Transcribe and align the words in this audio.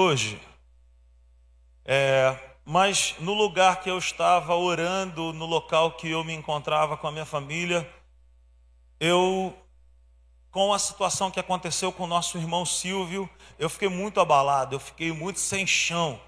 hoje, 0.00 0.40
é, 1.84 2.38
mas 2.64 3.16
no 3.18 3.34
lugar 3.34 3.80
que 3.80 3.90
eu 3.90 3.98
estava 3.98 4.54
orando, 4.54 5.32
no 5.32 5.44
local 5.44 5.90
que 5.96 6.08
eu 6.08 6.22
me 6.22 6.32
encontrava 6.32 6.96
com 6.96 7.08
a 7.08 7.10
minha 7.10 7.26
família, 7.26 7.92
eu, 9.00 9.52
com 10.52 10.72
a 10.72 10.78
situação 10.78 11.32
que 11.32 11.40
aconteceu 11.40 11.90
com 11.90 12.04
o 12.04 12.06
nosso 12.06 12.38
irmão 12.38 12.64
Silvio, 12.64 13.28
eu 13.58 13.68
fiquei 13.68 13.88
muito 13.88 14.20
abalado, 14.20 14.76
eu 14.76 14.78
fiquei 14.78 15.10
muito 15.10 15.40
sem 15.40 15.66
chão. 15.66 16.20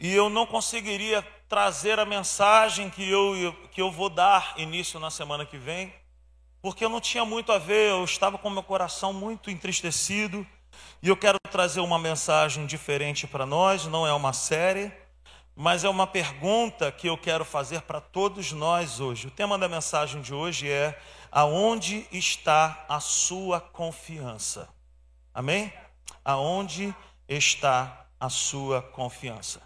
E 0.00 0.10
eu 0.10 0.30
não 0.30 0.46
conseguiria 0.46 1.20
trazer 1.50 1.98
a 1.98 2.06
mensagem 2.06 2.88
que 2.88 3.06
eu, 3.06 3.54
que 3.70 3.82
eu 3.82 3.90
vou 3.90 4.08
dar 4.08 4.54
início 4.56 4.98
na 4.98 5.10
semana 5.10 5.44
que 5.44 5.58
vem, 5.58 5.92
porque 6.62 6.86
eu 6.86 6.88
não 6.88 7.02
tinha 7.02 7.26
muito 7.26 7.52
a 7.52 7.58
ver, 7.58 7.90
eu 7.90 8.02
estava 8.02 8.38
com 8.38 8.48
meu 8.48 8.62
coração 8.62 9.12
muito 9.12 9.50
entristecido. 9.50 10.46
E 11.02 11.08
eu 11.08 11.16
quero 11.16 11.38
trazer 11.50 11.80
uma 11.80 11.98
mensagem 11.98 12.64
diferente 12.66 13.26
para 13.26 13.44
nós, 13.44 13.86
não 13.86 14.06
é 14.06 14.12
uma 14.12 14.32
série, 14.32 14.92
mas 15.54 15.84
é 15.84 15.88
uma 15.88 16.06
pergunta 16.06 16.90
que 16.90 17.08
eu 17.08 17.18
quero 17.18 17.44
fazer 17.44 17.82
para 17.82 18.00
todos 18.00 18.52
nós 18.52 19.00
hoje. 19.00 19.26
O 19.26 19.30
tema 19.30 19.58
da 19.58 19.68
mensagem 19.68 20.22
de 20.22 20.32
hoje 20.32 20.70
é: 20.70 20.98
aonde 21.30 22.06
está 22.10 22.84
a 22.88 23.00
sua 23.00 23.60
confiança? 23.60 24.68
Amém? 25.34 25.72
Aonde 26.24 26.94
está 27.28 28.06
a 28.18 28.28
sua 28.28 28.80
confiança? 28.80 29.60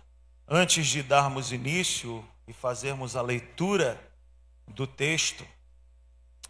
Antes 0.49 0.87
de 0.87 1.03
darmos 1.03 1.53
início 1.53 2.25
e 2.49 2.53
fazermos 2.53 3.15
a 3.15 3.23
leitura 3.23 4.01
do 4.67 4.87
texto, 4.87 5.47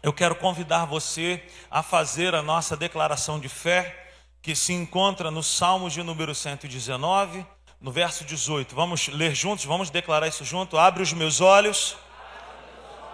eu 0.01 0.13
quero 0.13 0.35
convidar 0.35 0.85
você 0.85 1.43
a 1.69 1.83
fazer 1.83 2.33
a 2.33 2.41
nossa 2.41 2.77
declaração 2.77 3.39
de 3.39 3.49
fé 3.49 4.06
que 4.47 4.55
se 4.55 4.71
encontra 4.71 5.29
no 5.29 5.43
Salmo 5.43 5.89
de 5.89 6.01
número 6.01 6.33
119, 6.33 7.45
no 7.81 7.91
verso 7.91 8.23
18. 8.23 8.73
Vamos 8.73 9.09
ler 9.09 9.35
juntos, 9.35 9.65
vamos 9.65 9.89
declarar 9.89 10.25
isso 10.25 10.45
junto. 10.45 10.77
Abre 10.77 11.03
os 11.03 11.11
meus 11.11 11.41
olhos 11.41 11.97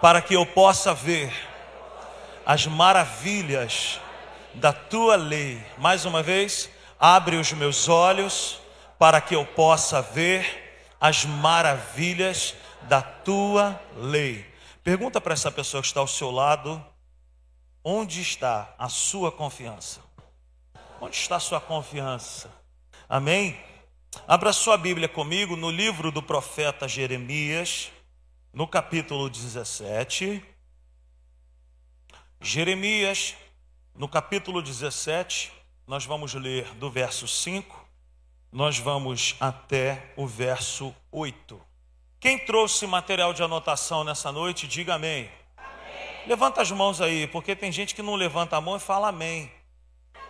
para 0.00 0.22
que 0.22 0.34
eu 0.36 0.46
possa 0.46 0.94
ver 0.94 1.34
as 2.46 2.68
maravilhas 2.68 3.98
da 4.54 4.72
tua 4.72 5.16
lei. 5.16 5.60
Mais 5.76 6.04
uma 6.04 6.22
vez, 6.22 6.70
abre 7.00 7.34
os 7.34 7.52
meus 7.52 7.88
olhos 7.88 8.60
para 8.96 9.20
que 9.20 9.34
eu 9.34 9.44
possa 9.44 10.00
ver 10.00 10.86
as 11.00 11.24
maravilhas 11.24 12.54
da 12.82 13.02
tua 13.02 13.82
lei. 13.96 14.46
Pergunta 14.84 15.20
para 15.20 15.34
essa 15.34 15.50
pessoa 15.50 15.80
que 15.80 15.88
está 15.88 15.98
ao 15.98 16.06
seu 16.06 16.30
lado: 16.30 16.80
onde 17.82 18.20
está 18.20 18.72
a 18.78 18.88
sua 18.88 19.32
confiança? 19.32 20.13
Onde 21.04 21.16
está 21.16 21.38
sua 21.38 21.60
confiança? 21.60 22.50
Amém? 23.06 23.60
Abra 24.26 24.54
sua 24.54 24.78
Bíblia 24.78 25.06
comigo 25.06 25.54
no 25.54 25.70
livro 25.70 26.10
do 26.10 26.22
profeta 26.22 26.88
Jeremias, 26.88 27.92
no 28.54 28.66
capítulo 28.66 29.28
17. 29.28 30.42
Jeremias, 32.40 33.34
no 33.94 34.08
capítulo 34.08 34.62
17, 34.62 35.52
nós 35.86 36.06
vamos 36.06 36.32
ler 36.32 36.64
do 36.76 36.90
verso 36.90 37.28
5, 37.28 37.86
nós 38.50 38.78
vamos 38.78 39.36
até 39.38 40.10
o 40.16 40.26
verso 40.26 40.96
8. 41.12 41.60
Quem 42.18 42.38
trouxe 42.38 42.86
material 42.86 43.34
de 43.34 43.42
anotação 43.42 44.04
nessa 44.04 44.32
noite, 44.32 44.66
diga 44.66 44.94
amém. 44.94 45.30
amém. 45.54 46.26
Levanta 46.26 46.62
as 46.62 46.70
mãos 46.70 47.02
aí, 47.02 47.26
porque 47.26 47.54
tem 47.54 47.70
gente 47.70 47.94
que 47.94 48.00
não 48.00 48.14
levanta 48.14 48.56
a 48.56 48.60
mão 48.62 48.78
e 48.78 48.80
fala 48.80 49.08
amém. 49.08 49.52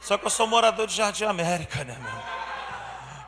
Só 0.05 0.19
que 0.19 0.27
eu 0.27 0.31
sou 0.31 0.47
morador 0.47 0.87
de 0.87 0.95
Jardim 0.95 1.25
América, 1.25 1.83
né, 1.83 1.97
meu? 1.99 2.23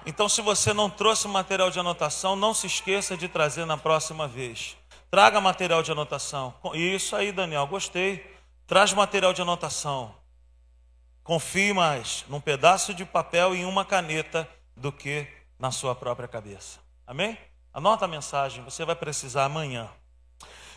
Então, 0.05 0.29
se 0.29 0.43
você 0.43 0.75
não 0.75 0.91
trouxe 0.91 1.27
material 1.27 1.71
de 1.71 1.81
anotação, 1.81 2.37
não 2.37 2.53
se 2.53 2.67
esqueça 2.67 3.17
de 3.17 3.29
trazer 3.29 3.65
na 3.65 3.79
próxima 3.79 4.29
vez. 4.29 4.77
Traga 5.11 5.41
material 5.41 5.83
de 5.83 5.91
anotação. 5.91 6.55
Isso 6.75 7.17
aí, 7.17 7.33
Daniel, 7.33 7.67
gostei. 7.67 8.31
Traz 8.67 8.93
material 8.93 9.33
de 9.33 9.41
anotação. 9.41 10.15
Confie 11.25 11.73
mais 11.73 12.27
num 12.29 12.43
pedaço 12.43 12.93
de 12.93 13.07
papel 13.07 13.57
e 13.57 13.65
uma 13.65 13.83
caneta 13.83 14.47
do 14.77 14.93
que 14.93 15.27
na 15.59 15.71
sua 15.71 15.95
própria 15.95 16.29
cabeça. 16.29 16.79
Amém? 17.07 17.39
Anota 17.73 18.05
a 18.05 18.09
mensagem, 18.09 18.63
você 18.63 18.85
vai 18.85 18.95
precisar 18.95 19.47
amanhã. 19.47 19.89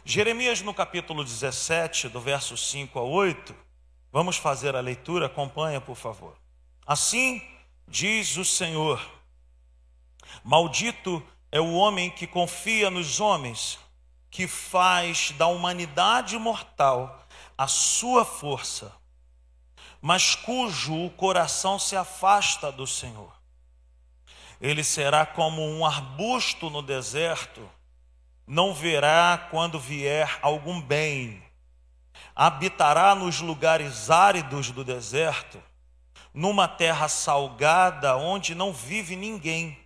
Jeremias, 0.06 0.62
no 0.62 0.74
capítulo 0.74 1.26
17, 1.26 2.08
do 2.08 2.22
verso 2.22 2.56
5 2.56 2.98
a 2.98 3.04
8 3.04 3.69
Vamos 4.12 4.38
fazer 4.38 4.76
a 4.76 4.82
leitura, 4.82 5.28
acompanha, 5.28 5.80
por 5.80 5.96
favor. 5.96 6.36
Assim 6.86 7.42
diz 7.88 8.38
o 8.38 8.44
Senhor: 8.44 9.00
Maldito 10.44 11.24
é 11.52 11.60
o 11.60 11.74
homem 11.74 12.10
que 12.10 12.26
confia 12.26 12.90
nos 12.90 13.20
homens, 13.20 13.80
que 14.32 14.48
faz 14.48 15.32
da 15.32 15.48
humanidade 15.48 16.38
mortal 16.38 17.24
a 17.56 17.68
sua 17.68 18.26
força, 18.26 18.92
mas 20.02 20.34
cujo 20.34 21.10
coração 21.12 21.78
se 21.78 21.96
afasta 21.96 22.72
do 22.72 22.88
Senhor. 22.88 23.32
Ele 24.60 24.84
será 24.84 25.26
como 25.26 25.62
um 25.62 25.86
arbusto 25.86 26.70
no 26.70 26.82
deserto, 26.82 27.70
não 28.48 28.74
verá 28.74 29.48
quando 29.52 29.80
vier 29.80 30.40
algum 30.42 30.82
bem 30.82 31.49
habitará 32.42 33.14
nos 33.16 33.42
lugares 33.42 34.10
áridos 34.10 34.72
do 34.72 34.82
deserto, 34.82 35.62
numa 36.34 36.70
terra 36.70 37.10
salgada 37.10 38.16
onde 38.16 38.56
não 38.56 38.72
vive 38.72 39.18
ninguém. 39.18 39.78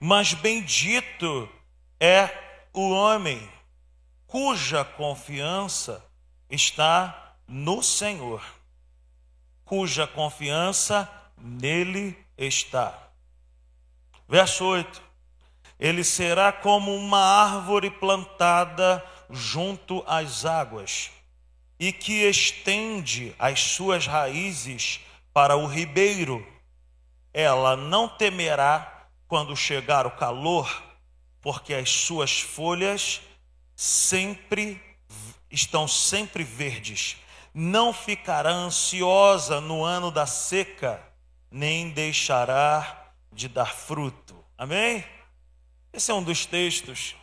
Mas 0.00 0.34
bendito 0.34 1.48
é 2.00 2.28
o 2.72 2.90
homem 2.90 3.48
cuja 4.26 4.84
confiança 4.84 6.04
está 6.50 7.36
no 7.46 7.80
Senhor, 7.80 8.42
cuja 9.64 10.04
confiança 10.04 11.08
nele 11.38 12.18
está. 12.36 12.98
Verso 14.28 14.64
8: 14.64 15.00
Ele 15.78 16.02
será 16.02 16.50
como 16.52 16.92
uma 16.92 17.20
árvore 17.20 17.88
plantada 17.88 19.00
junto 19.32 20.04
às 20.06 20.44
águas, 20.44 21.10
e 21.78 21.92
que 21.92 22.28
estende 22.28 23.34
as 23.38 23.60
suas 23.60 24.06
raízes 24.06 25.00
para 25.32 25.56
o 25.56 25.66
ribeiro. 25.66 26.46
Ela 27.32 27.76
não 27.76 28.08
temerá 28.08 29.08
quando 29.26 29.56
chegar 29.56 30.06
o 30.06 30.12
calor, 30.12 30.82
porque 31.40 31.74
as 31.74 31.90
suas 31.90 32.40
folhas 32.40 33.20
sempre 33.74 34.80
estão 35.50 35.88
sempre 35.88 36.44
verdes. 36.44 37.16
Não 37.54 37.92
ficará 37.92 38.50
ansiosa 38.50 39.60
no 39.60 39.82
ano 39.82 40.10
da 40.10 40.26
seca, 40.26 41.02
nem 41.50 41.90
deixará 41.90 43.10
de 43.32 43.48
dar 43.48 43.74
fruto. 43.74 44.36
Amém? 44.56 45.04
Esse 45.92 46.10
é 46.10 46.14
um 46.14 46.22
dos 46.22 46.46
textos 46.46 47.16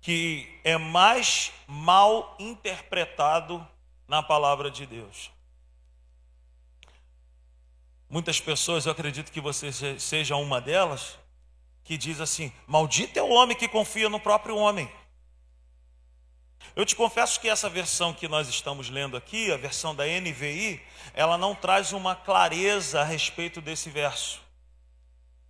que 0.00 0.60
é 0.64 0.78
mais 0.78 1.52
mal 1.66 2.36
interpretado 2.38 3.66
na 4.08 4.22
palavra 4.22 4.70
de 4.70 4.86
Deus. 4.86 5.30
Muitas 8.08 8.40
pessoas, 8.40 8.86
eu 8.86 8.92
acredito 8.92 9.30
que 9.30 9.40
você 9.40 9.70
seja 9.98 10.34
uma 10.34 10.60
delas, 10.60 11.16
que 11.84 11.96
diz 11.96 12.20
assim: 12.20 12.52
Maldito 12.66 13.18
é 13.18 13.22
o 13.22 13.28
homem 13.30 13.56
que 13.56 13.68
confia 13.68 14.08
no 14.08 14.18
próprio 14.18 14.56
homem. 14.56 14.90
Eu 16.74 16.84
te 16.84 16.94
confesso 16.94 17.40
que 17.40 17.48
essa 17.48 17.68
versão 17.68 18.12
que 18.12 18.28
nós 18.28 18.48
estamos 18.48 18.88
lendo 18.90 19.16
aqui, 19.16 19.52
a 19.52 19.56
versão 19.56 19.94
da 19.94 20.04
NVI, 20.04 20.80
ela 21.14 21.36
não 21.36 21.54
traz 21.54 21.92
uma 21.92 22.14
clareza 22.14 23.00
a 23.00 23.04
respeito 23.04 23.60
desse 23.60 23.90
verso. 23.90 24.40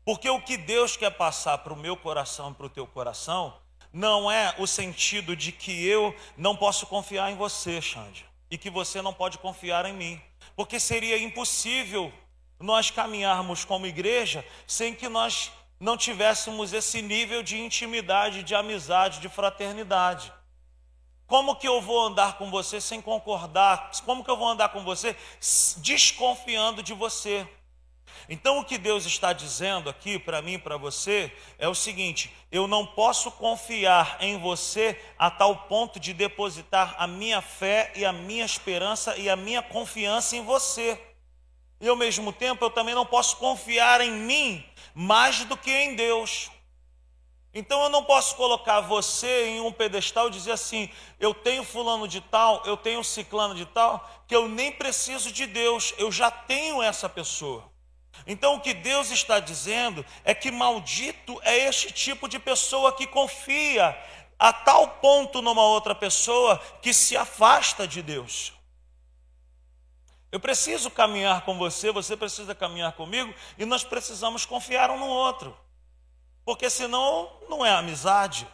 Porque 0.04 0.28
o 0.28 0.40
que 0.40 0.56
Deus 0.56 0.96
quer 0.96 1.10
passar 1.10 1.58
para 1.58 1.72
o 1.72 1.76
meu 1.76 1.96
coração, 1.96 2.54
para 2.54 2.66
o 2.66 2.70
teu 2.70 2.86
coração, 2.86 3.59
não 3.92 4.30
é 4.30 4.54
o 4.58 4.66
sentido 4.66 5.34
de 5.34 5.52
que 5.52 5.86
eu 5.86 6.14
não 6.36 6.56
posso 6.56 6.86
confiar 6.86 7.30
em 7.30 7.36
você, 7.36 7.80
Xande, 7.80 8.24
e 8.50 8.56
que 8.56 8.70
você 8.70 9.02
não 9.02 9.12
pode 9.12 9.38
confiar 9.38 9.84
em 9.86 9.92
mim, 9.92 10.20
porque 10.54 10.78
seria 10.78 11.18
impossível 11.18 12.12
nós 12.58 12.90
caminharmos 12.90 13.64
como 13.64 13.86
igreja 13.86 14.44
sem 14.66 14.94
que 14.94 15.08
nós 15.08 15.50
não 15.78 15.96
tivéssemos 15.96 16.72
esse 16.72 17.00
nível 17.00 17.42
de 17.42 17.58
intimidade, 17.58 18.42
de 18.42 18.54
amizade, 18.54 19.18
de 19.20 19.28
fraternidade. 19.28 20.30
Como 21.26 21.56
que 21.56 21.66
eu 21.66 21.80
vou 21.80 22.06
andar 22.06 22.36
com 22.36 22.50
você 22.50 22.80
sem 22.80 23.00
concordar? 23.00 23.90
Como 24.04 24.22
que 24.22 24.30
eu 24.30 24.36
vou 24.36 24.48
andar 24.48 24.70
com 24.70 24.84
você 24.84 25.16
desconfiando 25.78 26.82
de 26.82 26.92
você? 26.92 27.48
Então, 28.28 28.58
o 28.58 28.64
que 28.64 28.78
Deus 28.78 29.04
está 29.06 29.32
dizendo 29.32 29.90
aqui 29.90 30.18
para 30.18 30.40
mim 30.40 30.54
e 30.54 30.58
para 30.58 30.76
você 30.76 31.32
é 31.58 31.68
o 31.68 31.74
seguinte: 31.74 32.32
eu 32.50 32.66
não 32.66 32.86
posso 32.86 33.30
confiar 33.32 34.18
em 34.20 34.38
você 34.38 35.00
a 35.18 35.30
tal 35.30 35.56
ponto 35.56 35.98
de 35.98 36.12
depositar 36.12 36.94
a 36.98 37.06
minha 37.06 37.40
fé 37.40 37.92
e 37.96 38.04
a 38.04 38.12
minha 38.12 38.44
esperança 38.44 39.16
e 39.16 39.28
a 39.28 39.36
minha 39.36 39.62
confiança 39.62 40.36
em 40.36 40.44
você. 40.44 40.98
e 41.80 41.88
ao 41.88 41.96
mesmo 41.96 42.32
tempo 42.32 42.64
eu 42.64 42.70
também 42.70 42.94
não 42.94 43.06
posso 43.06 43.36
confiar 43.38 44.00
em 44.00 44.12
mim 44.12 44.64
mais 44.94 45.44
do 45.44 45.56
que 45.56 45.70
em 45.70 45.94
Deus. 45.94 46.50
Então 47.52 47.82
eu 47.82 47.88
não 47.88 48.04
posso 48.04 48.36
colocar 48.36 48.80
você 48.80 49.46
em 49.46 49.60
um 49.60 49.72
pedestal 49.72 50.28
e 50.28 50.30
dizer 50.30 50.52
assim: 50.52 50.88
eu 51.18 51.34
tenho 51.34 51.64
fulano 51.64 52.06
de 52.06 52.20
tal, 52.20 52.62
eu 52.64 52.76
tenho 52.76 53.02
ciclano 53.02 53.54
de 53.54 53.66
tal, 53.66 54.08
que 54.26 54.34
eu 54.34 54.48
nem 54.48 54.70
preciso 54.70 55.32
de 55.32 55.46
Deus, 55.46 55.92
eu 55.98 56.12
já 56.12 56.30
tenho 56.30 56.82
essa 56.82 57.08
pessoa. 57.08 57.69
Então 58.30 58.54
o 58.54 58.60
que 58.60 58.72
Deus 58.72 59.10
está 59.10 59.40
dizendo 59.40 60.04
é 60.24 60.32
que 60.34 60.50
maldito 60.50 61.40
é 61.42 61.66
este 61.68 61.92
tipo 61.92 62.28
de 62.28 62.38
pessoa 62.38 62.92
que 62.92 63.06
confia 63.06 63.96
a 64.38 64.52
tal 64.52 64.88
ponto 64.88 65.42
numa 65.42 65.62
outra 65.62 65.94
pessoa 65.94 66.58
que 66.80 66.94
se 66.94 67.16
afasta 67.16 67.86
de 67.86 68.02
Deus. 68.02 68.52
Eu 70.32 70.38
preciso 70.38 70.90
caminhar 70.90 71.44
com 71.44 71.58
você, 71.58 71.90
você 71.90 72.16
precisa 72.16 72.54
caminhar 72.54 72.92
comigo 72.92 73.34
e 73.58 73.64
nós 73.64 73.82
precisamos 73.82 74.46
confiar 74.46 74.90
um 74.90 74.98
no 74.98 75.08
outro 75.08 75.56
porque 76.44 76.68
senão 76.68 77.30
não 77.48 77.64
é 77.64 77.70
amizade. 77.70 78.44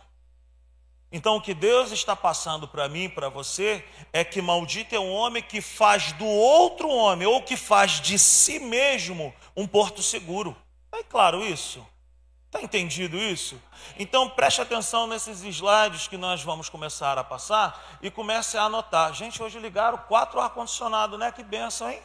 Então 1.11 1.37
o 1.37 1.41
que 1.41 1.55
Deus 1.55 1.93
está 1.93 2.17
passando 2.17 2.67
para 2.67 2.89
mim, 2.89 3.09
para 3.09 3.29
você, 3.29 3.85
é 4.13 4.25
que 4.25 4.43
maldito 4.43 4.95
é 4.95 4.99
um 4.99 5.13
homem 5.13 5.43
que 5.43 5.61
faz 5.61 6.13
do 6.13 6.27
outro 6.27 6.89
homem 6.89 7.27
ou 7.27 7.43
que 7.43 7.57
faz 7.57 8.01
de 8.01 8.19
si 8.19 8.59
mesmo 8.59 9.35
um 9.57 9.67
porto 9.67 10.03
seguro. 10.03 10.57
É 10.93 11.03
claro 11.03 11.45
isso? 11.45 11.87
Está 12.47 12.63
entendido 12.63 13.19
isso? 13.19 13.61
Então 13.99 14.31
preste 14.31 14.61
atenção 14.61 15.07
nesses 15.07 15.43
slides 15.43 16.09
que 16.09 16.17
nós 16.17 16.43
vamos 16.43 16.69
começar 16.69 17.19
a 17.19 17.25
passar 17.25 17.99
e 18.01 18.11
comece 18.11 18.57
a 18.57 18.63
anotar. 18.63 19.13
Gente, 19.13 19.43
hoje 19.43 19.59
ligaram 19.59 19.99
quatro 19.99 20.41
ar-condicionado, 20.41 21.19
né? 21.19 21.31
Que 21.31 21.43
benção, 21.43 21.91
hein? 21.91 22.01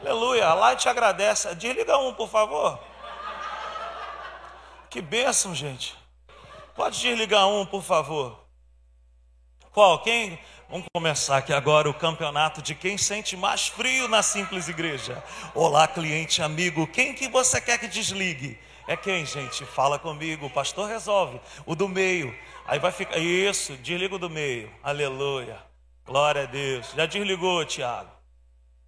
Aleluia. 0.00 0.46
A 0.46 0.54
Light 0.54 0.88
agradece. 0.88 1.54
Desliga 1.54 1.98
um, 1.98 2.14
por 2.14 2.28
favor. 2.28 2.80
Que 4.88 5.02
bênção, 5.02 5.54
gente. 5.54 5.99
Pode 6.80 6.98
desligar 6.98 7.46
um, 7.46 7.66
por 7.66 7.82
favor. 7.82 8.42
Qual? 9.70 9.98
Quem? 9.98 10.38
Vamos 10.66 10.86
começar 10.94 11.36
aqui 11.36 11.52
agora 11.52 11.90
o 11.90 11.92
campeonato 11.92 12.62
de 12.62 12.74
quem 12.74 12.96
sente 12.96 13.36
mais 13.36 13.68
frio 13.68 14.08
na 14.08 14.22
simples 14.22 14.66
igreja. 14.66 15.22
Olá, 15.54 15.86
cliente 15.86 16.40
amigo. 16.40 16.86
Quem 16.86 17.12
que 17.12 17.28
você 17.28 17.60
quer 17.60 17.76
que 17.76 17.86
desligue? 17.86 18.58
É 18.88 18.96
quem, 18.96 19.26
gente? 19.26 19.62
Fala 19.66 19.98
comigo. 19.98 20.46
O 20.46 20.50
pastor 20.50 20.88
resolve. 20.88 21.38
O 21.66 21.74
do 21.74 21.86
meio. 21.86 22.34
Aí 22.66 22.78
vai 22.78 22.90
ficar. 22.90 23.18
Isso, 23.18 23.76
desliga 23.76 24.14
o 24.14 24.18
do 24.18 24.30
meio. 24.30 24.74
Aleluia. 24.82 25.62
Glória 26.06 26.44
a 26.44 26.46
Deus. 26.46 26.92
Já 26.96 27.04
desligou, 27.04 27.62
Tiago? 27.66 28.10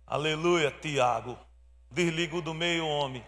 Aleluia, 0.06 0.70
Tiago. 0.70 1.38
Desliga 1.90 2.36
o 2.36 2.40
do 2.40 2.54
meio, 2.54 2.86
homem. 2.86 3.22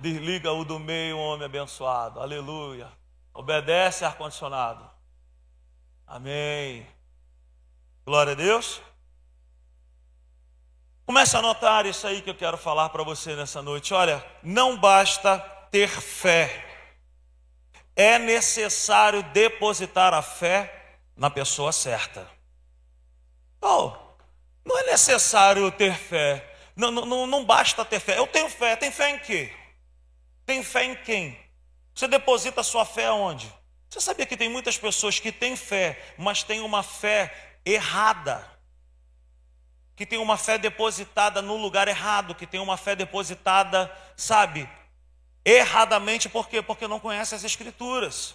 Desliga 0.00 0.50
o 0.50 0.64
do 0.64 0.80
meio, 0.80 1.16
homem 1.16 1.46
abençoado. 1.46 2.18
Aleluia. 2.18 3.03
Obedece 3.34 4.04
ar-condicionado. 4.04 4.88
Amém. 6.06 6.86
Glória 8.06 8.32
a 8.32 8.36
Deus. 8.36 8.80
Comece 11.04 11.34
a 11.36 11.40
anotar 11.40 11.84
isso 11.84 12.06
aí 12.06 12.22
que 12.22 12.30
eu 12.30 12.34
quero 12.34 12.56
falar 12.56 12.88
para 12.90 13.02
você 13.02 13.34
nessa 13.34 13.60
noite. 13.60 13.92
Olha, 13.92 14.24
não 14.42 14.78
basta 14.78 15.38
ter 15.70 15.88
fé. 15.88 16.64
É 17.96 18.18
necessário 18.18 19.22
depositar 19.24 20.14
a 20.14 20.22
fé 20.22 20.96
na 21.16 21.28
pessoa 21.28 21.72
certa. 21.72 22.26
Oh, 23.60 23.92
não 24.64 24.78
é 24.78 24.84
necessário 24.84 25.70
ter 25.72 25.94
fé. 25.94 26.54
Não, 26.76 26.90
não, 26.90 27.26
não 27.26 27.44
basta 27.44 27.84
ter 27.84 28.00
fé. 28.00 28.18
Eu 28.18 28.26
tenho 28.26 28.48
fé. 28.48 28.76
Tem 28.76 28.90
fé 28.90 29.10
em 29.10 29.18
quê? 29.18 29.52
Tem 30.46 30.62
fé 30.62 30.84
em 30.84 30.94
quem? 30.96 31.43
Você 31.94 32.08
deposita 32.08 32.60
a 32.60 32.64
sua 32.64 32.84
fé 32.84 33.06
aonde? 33.06 33.52
Você 33.88 34.00
sabia 34.00 34.26
que 34.26 34.36
tem 34.36 34.48
muitas 34.48 34.76
pessoas 34.76 35.20
que 35.20 35.30
têm 35.30 35.54
fé, 35.54 36.14
mas 36.18 36.42
têm 36.42 36.60
uma 36.60 36.82
fé 36.82 37.32
errada? 37.64 38.44
Que 39.94 40.04
tem 40.04 40.18
uma 40.18 40.36
fé 40.36 40.58
depositada 40.58 41.40
no 41.40 41.56
lugar 41.56 41.86
errado, 41.86 42.34
que 42.34 42.46
tem 42.46 42.58
uma 42.58 42.76
fé 42.76 42.96
depositada, 42.96 43.88
sabe, 44.16 44.68
erradamente, 45.44 46.28
por 46.28 46.48
quê? 46.48 46.60
Porque 46.60 46.88
não 46.88 46.98
conhece 46.98 47.36
as 47.36 47.44
Escrituras. 47.44 48.34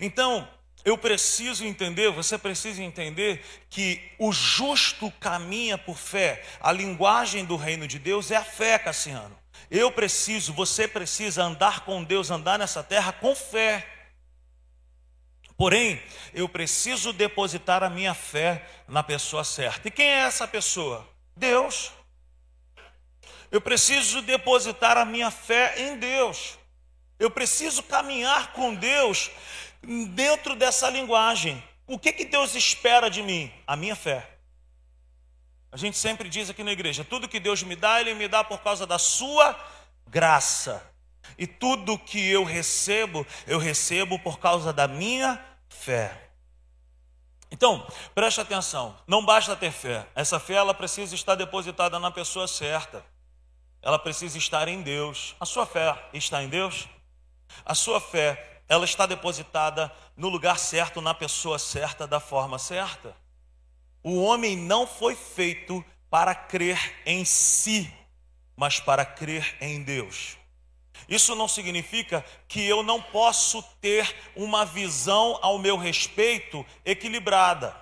Então, 0.00 0.48
eu 0.82 0.96
preciso 0.96 1.66
entender, 1.66 2.10
você 2.10 2.38
precisa 2.38 2.82
entender 2.82 3.44
que 3.68 4.12
o 4.18 4.32
justo 4.32 5.10
caminha 5.20 5.76
por 5.76 5.98
fé. 5.98 6.42
A 6.60 6.72
linguagem 6.72 7.44
do 7.44 7.56
reino 7.56 7.86
de 7.86 7.98
Deus 7.98 8.30
é 8.30 8.36
a 8.36 8.44
fé, 8.44 8.78
Cassiano. 8.78 9.43
Eu 9.70 9.90
preciso, 9.90 10.52
você 10.52 10.86
precisa 10.86 11.42
andar 11.42 11.80
com 11.80 12.04
Deus, 12.04 12.30
andar 12.30 12.58
nessa 12.58 12.82
terra 12.82 13.12
com 13.12 13.34
fé. 13.34 13.86
Porém, 15.56 16.02
eu 16.32 16.48
preciso 16.48 17.12
depositar 17.12 17.82
a 17.82 17.90
minha 17.90 18.12
fé 18.12 18.66
na 18.88 19.02
pessoa 19.02 19.44
certa. 19.44 19.88
E 19.88 19.90
quem 19.90 20.06
é 20.06 20.20
essa 20.20 20.46
pessoa? 20.48 21.08
Deus. 21.36 21.92
Eu 23.50 23.60
preciso 23.60 24.20
depositar 24.22 24.96
a 24.96 25.04
minha 25.04 25.30
fé 25.30 25.74
em 25.78 25.96
Deus. 25.96 26.58
Eu 27.18 27.30
preciso 27.30 27.82
caminhar 27.84 28.52
com 28.52 28.74
Deus 28.74 29.30
dentro 30.10 30.56
dessa 30.56 30.90
linguagem. 30.90 31.62
O 31.86 31.98
que, 31.98 32.12
que 32.12 32.24
Deus 32.24 32.54
espera 32.54 33.08
de 33.08 33.22
mim? 33.22 33.52
A 33.66 33.76
minha 33.76 33.94
fé. 33.94 34.33
A 35.74 35.76
gente 35.76 35.98
sempre 35.98 36.28
diz 36.28 36.48
aqui 36.48 36.62
na 36.62 36.70
igreja: 36.70 37.02
tudo 37.02 37.28
que 37.28 37.40
Deus 37.40 37.64
me 37.64 37.74
dá, 37.74 38.00
Ele 38.00 38.14
me 38.14 38.28
dá 38.28 38.44
por 38.44 38.60
causa 38.60 38.86
da 38.86 38.96
Sua 38.96 39.58
graça. 40.06 40.88
E 41.36 41.48
tudo 41.48 41.98
que 41.98 42.24
eu 42.30 42.44
recebo, 42.44 43.26
eu 43.44 43.58
recebo 43.58 44.16
por 44.20 44.38
causa 44.38 44.72
da 44.72 44.86
minha 44.86 45.44
fé. 45.68 46.30
Então, 47.50 47.84
preste 48.14 48.40
atenção, 48.40 48.96
não 49.04 49.24
basta 49.24 49.56
ter 49.56 49.72
fé. 49.72 50.06
Essa 50.14 50.38
fé 50.38 50.54
ela 50.54 50.72
precisa 50.72 51.12
estar 51.12 51.34
depositada 51.34 51.98
na 51.98 52.12
pessoa 52.12 52.46
certa. 52.46 53.04
Ela 53.82 53.98
precisa 53.98 54.38
estar 54.38 54.68
em 54.68 54.80
Deus. 54.80 55.34
A 55.40 55.44
sua 55.44 55.66
fé 55.66 55.92
está 56.12 56.40
em 56.40 56.48
Deus? 56.48 56.88
A 57.66 57.74
sua 57.74 58.00
fé, 58.00 58.62
ela 58.68 58.84
está 58.84 59.06
depositada 59.06 59.90
no 60.16 60.28
lugar 60.28 60.56
certo, 60.56 61.00
na 61.00 61.14
pessoa 61.14 61.58
certa, 61.58 62.06
da 62.06 62.20
forma 62.20 62.60
certa. 62.60 63.23
O 64.04 64.22
homem 64.22 64.54
não 64.54 64.86
foi 64.86 65.16
feito 65.16 65.82
para 66.10 66.34
crer 66.34 66.78
em 67.06 67.24
si, 67.24 67.90
mas 68.54 68.78
para 68.78 69.02
crer 69.02 69.56
em 69.62 69.82
Deus. 69.82 70.36
Isso 71.08 71.34
não 71.34 71.48
significa 71.48 72.22
que 72.46 72.62
eu 72.62 72.82
não 72.82 73.00
posso 73.00 73.62
ter 73.80 74.14
uma 74.36 74.66
visão 74.66 75.38
ao 75.40 75.58
meu 75.58 75.78
respeito 75.78 76.64
equilibrada. 76.84 77.74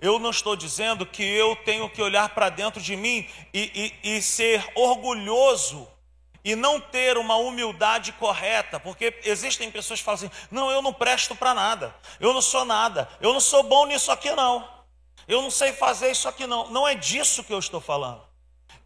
Eu 0.00 0.18
não 0.18 0.30
estou 0.30 0.56
dizendo 0.56 1.06
que 1.06 1.22
eu 1.22 1.54
tenho 1.54 1.88
que 1.88 2.02
olhar 2.02 2.30
para 2.30 2.48
dentro 2.48 2.82
de 2.82 2.96
mim 2.96 3.24
e, 3.52 3.94
e, 4.02 4.16
e, 4.16 4.22
ser 4.22 4.68
orgulhoso 4.74 5.88
e 6.44 6.56
não 6.56 6.80
ter 6.80 7.16
uma 7.16 7.36
humildade 7.36 8.10
correta, 8.12 8.80
porque 8.80 9.20
existem 9.24 9.70
pessoas 9.70 10.00
que 10.00 10.04
falam 10.04 10.16
assim: 10.16 10.30
não, 10.50 10.68
eu 10.68 10.82
não 10.82 10.92
presto 10.92 11.36
para 11.36 11.54
nada, 11.54 11.94
eu 12.18 12.34
não 12.34 12.42
sou 12.42 12.64
nada, 12.64 13.08
eu 13.20 13.32
não 13.32 13.40
sou 13.40 13.62
bom 13.62 13.86
nisso 13.86 14.10
aqui 14.10 14.32
não. 14.32 14.73
Eu 15.26 15.42
não 15.42 15.50
sei 15.50 15.72
fazer 15.72 16.10
isso 16.10 16.28
aqui, 16.28 16.46
não. 16.46 16.70
Não 16.70 16.86
é 16.86 16.94
disso 16.94 17.44
que 17.44 17.52
eu 17.52 17.58
estou 17.58 17.80
falando. 17.80 18.22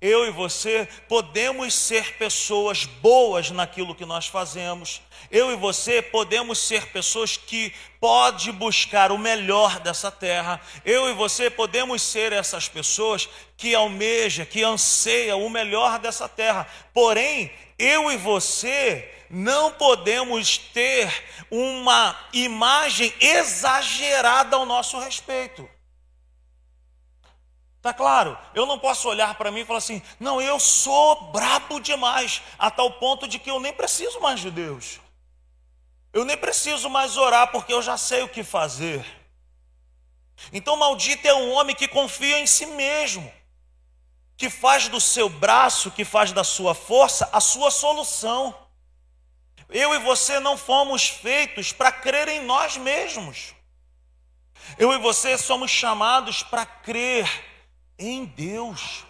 Eu 0.00 0.28
e 0.28 0.30
você 0.30 0.88
podemos 1.08 1.74
ser 1.74 2.16
pessoas 2.18 2.84
boas 2.84 3.50
naquilo 3.50 3.96
que 3.96 4.04
nós 4.04 4.28
fazemos. 4.28 5.02
Eu 5.28 5.50
e 5.50 5.56
você 5.56 6.00
podemos 6.00 6.60
ser 6.60 6.92
pessoas 6.92 7.36
que 7.36 7.74
pode 8.00 8.52
buscar 8.52 9.10
o 9.10 9.18
melhor 9.18 9.80
dessa 9.80 10.08
terra. 10.08 10.60
Eu 10.84 11.10
e 11.10 11.14
você 11.14 11.50
podemos 11.50 12.00
ser 12.00 12.32
essas 12.32 12.68
pessoas 12.68 13.28
que 13.56 13.74
almeja, 13.74 14.46
que 14.46 14.62
anseia 14.62 15.36
o 15.36 15.50
melhor 15.50 15.98
dessa 15.98 16.28
terra. 16.28 16.68
Porém, 16.94 17.50
eu 17.76 18.08
e 18.12 18.16
você 18.16 19.12
não 19.28 19.72
podemos 19.72 20.58
ter 20.58 21.12
uma 21.50 22.16
imagem 22.32 23.12
exagerada 23.20 24.54
ao 24.54 24.64
nosso 24.64 24.96
respeito. 25.00 25.68
Tá 27.80 27.94
claro? 27.94 28.36
Eu 28.54 28.66
não 28.66 28.78
posso 28.78 29.08
olhar 29.08 29.34
para 29.36 29.50
mim 29.50 29.60
e 29.60 29.64
falar 29.64 29.78
assim: 29.78 30.02
não, 30.18 30.40
eu 30.40 30.58
sou 30.58 31.30
brabo 31.30 31.80
demais, 31.80 32.42
a 32.58 32.70
tal 32.70 32.92
ponto 32.92 33.28
de 33.28 33.38
que 33.38 33.50
eu 33.50 33.60
nem 33.60 33.72
preciso 33.72 34.20
mais 34.20 34.40
de 34.40 34.50
Deus. 34.50 35.00
Eu 36.12 36.24
nem 36.24 36.36
preciso 36.36 36.90
mais 36.90 37.16
orar 37.16 37.52
porque 37.52 37.72
eu 37.72 37.82
já 37.82 37.96
sei 37.96 38.22
o 38.22 38.28
que 38.28 38.42
fazer. 38.42 39.04
Então, 40.52 40.76
maldito 40.76 41.26
é 41.26 41.34
um 41.34 41.52
homem 41.52 41.74
que 41.74 41.86
confia 41.86 42.38
em 42.38 42.46
si 42.46 42.66
mesmo, 42.66 43.30
que 44.36 44.48
faz 44.48 44.88
do 44.88 45.00
seu 45.00 45.28
braço, 45.28 45.90
que 45.90 46.04
faz 46.04 46.32
da 46.32 46.44
sua 46.44 46.74
força 46.74 47.28
a 47.32 47.40
sua 47.40 47.70
solução. 47.70 48.56
Eu 49.68 49.94
e 49.94 49.98
você 49.98 50.40
não 50.40 50.56
fomos 50.56 51.08
feitos 51.08 51.72
para 51.72 51.92
crer 51.92 52.28
em 52.28 52.44
nós 52.44 52.76
mesmos. 52.76 53.54
Eu 54.78 54.92
e 54.92 54.98
você 54.98 55.36
somos 55.36 55.70
chamados 55.70 56.42
para 56.42 56.64
crer 56.64 57.28
em 57.98 58.24
Deus. 58.24 59.04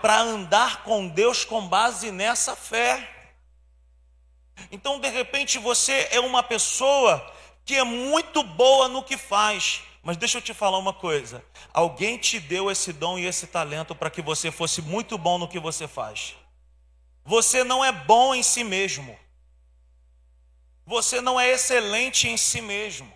para 0.00 0.18
andar 0.18 0.82
com 0.82 1.08
Deus 1.08 1.44
com 1.44 1.68
base 1.68 2.10
nessa 2.10 2.56
fé. 2.56 3.06
Então, 4.72 4.98
de 4.98 5.08
repente, 5.08 5.58
você 5.58 6.08
é 6.10 6.18
uma 6.20 6.42
pessoa 6.42 7.34
que 7.64 7.74
é 7.74 7.84
muito 7.84 8.42
boa 8.42 8.88
no 8.88 9.02
que 9.02 9.16
faz, 9.16 9.82
mas 10.02 10.16
deixa 10.16 10.38
eu 10.38 10.42
te 10.42 10.54
falar 10.54 10.78
uma 10.78 10.92
coisa: 10.92 11.44
alguém 11.72 12.16
te 12.16 12.40
deu 12.40 12.70
esse 12.70 12.92
dom 12.92 13.18
e 13.18 13.26
esse 13.26 13.46
talento 13.46 13.94
para 13.94 14.10
que 14.10 14.22
você 14.22 14.50
fosse 14.50 14.80
muito 14.80 15.18
bom 15.18 15.38
no 15.38 15.48
que 15.48 15.58
você 15.58 15.86
faz. 15.86 16.34
Você 17.24 17.62
não 17.62 17.84
é 17.84 17.92
bom 17.92 18.34
em 18.34 18.42
si 18.42 18.64
mesmo. 18.64 19.16
Você 20.86 21.20
não 21.20 21.38
é 21.38 21.50
excelente 21.52 22.26
em 22.26 22.36
si 22.36 22.60
mesmo. 22.60 23.12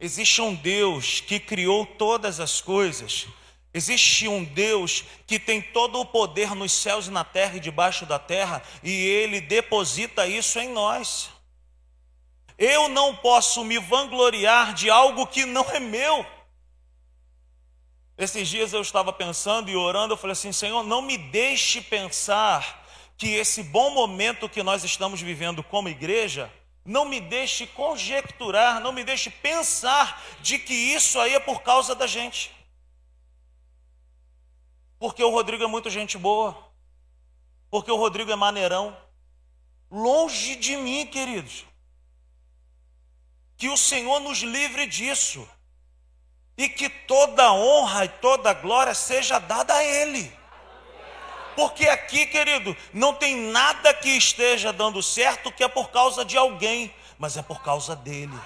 Existe 0.00 0.40
um 0.40 0.54
Deus 0.54 1.20
que 1.20 1.38
criou 1.38 1.86
todas 1.86 2.40
as 2.40 2.60
coisas. 2.60 3.28
Existe 3.74 4.28
um 4.28 4.44
Deus 4.44 5.04
que 5.26 5.38
tem 5.38 5.62
todo 5.62 5.98
o 5.98 6.04
poder 6.04 6.54
nos 6.54 6.72
céus 6.72 7.06
e 7.06 7.10
na 7.10 7.24
terra 7.24 7.56
e 7.56 7.60
debaixo 7.60 8.04
da 8.04 8.18
terra, 8.18 8.62
e 8.82 8.90
ele 8.90 9.40
deposita 9.40 10.26
isso 10.26 10.58
em 10.58 10.68
nós. 10.68 11.30
Eu 12.58 12.88
não 12.88 13.16
posso 13.16 13.64
me 13.64 13.78
vangloriar 13.78 14.74
de 14.74 14.90
algo 14.90 15.26
que 15.26 15.46
não 15.46 15.64
é 15.70 15.80
meu. 15.80 16.26
Esses 18.18 18.46
dias 18.46 18.74
eu 18.74 18.82
estava 18.82 19.12
pensando 19.12 19.70
e 19.70 19.76
orando, 19.76 20.12
eu 20.12 20.18
falei 20.18 20.32
assim: 20.32 20.52
Senhor, 20.52 20.84
não 20.84 21.00
me 21.00 21.16
deixe 21.16 21.80
pensar 21.80 22.86
que 23.16 23.34
esse 23.34 23.62
bom 23.62 23.90
momento 23.90 24.48
que 24.48 24.62
nós 24.62 24.84
estamos 24.84 25.20
vivendo 25.20 25.62
como 25.62 25.88
igreja, 25.88 26.52
não 26.84 27.04
me 27.04 27.20
deixe 27.20 27.66
conjecturar, 27.66 28.80
não 28.80 28.92
me 28.92 29.02
deixe 29.02 29.30
pensar 29.30 30.22
de 30.40 30.58
que 30.58 30.74
isso 30.74 31.18
aí 31.18 31.34
é 31.34 31.40
por 31.40 31.62
causa 31.62 31.94
da 31.94 32.06
gente. 32.06 32.50
Porque 35.02 35.24
o 35.24 35.30
Rodrigo 35.30 35.64
é 35.64 35.66
muito 35.66 35.90
gente 35.90 36.16
boa. 36.16 36.56
Porque 37.68 37.90
o 37.90 37.96
Rodrigo 37.96 38.30
é 38.30 38.36
maneirão. 38.36 38.96
Longe 39.90 40.54
de 40.54 40.76
mim, 40.76 41.04
queridos. 41.06 41.64
Que 43.56 43.68
o 43.68 43.76
Senhor 43.76 44.20
nos 44.20 44.42
livre 44.42 44.86
disso. 44.86 45.44
E 46.56 46.68
que 46.68 46.88
toda 46.88 47.52
honra 47.52 48.04
e 48.04 48.08
toda 48.10 48.54
glória 48.54 48.94
seja 48.94 49.40
dada 49.40 49.74
a 49.74 49.82
Ele. 49.82 50.32
Porque 51.56 51.88
aqui, 51.88 52.24
querido, 52.26 52.76
não 52.92 53.12
tem 53.12 53.34
nada 53.34 53.92
que 53.92 54.10
esteja 54.10 54.72
dando 54.72 55.02
certo 55.02 55.50
que 55.50 55.64
é 55.64 55.68
por 55.68 55.90
causa 55.90 56.24
de 56.24 56.38
alguém, 56.38 56.94
mas 57.18 57.36
é 57.36 57.42
por 57.42 57.60
causa 57.60 57.96
dele, 57.96 58.38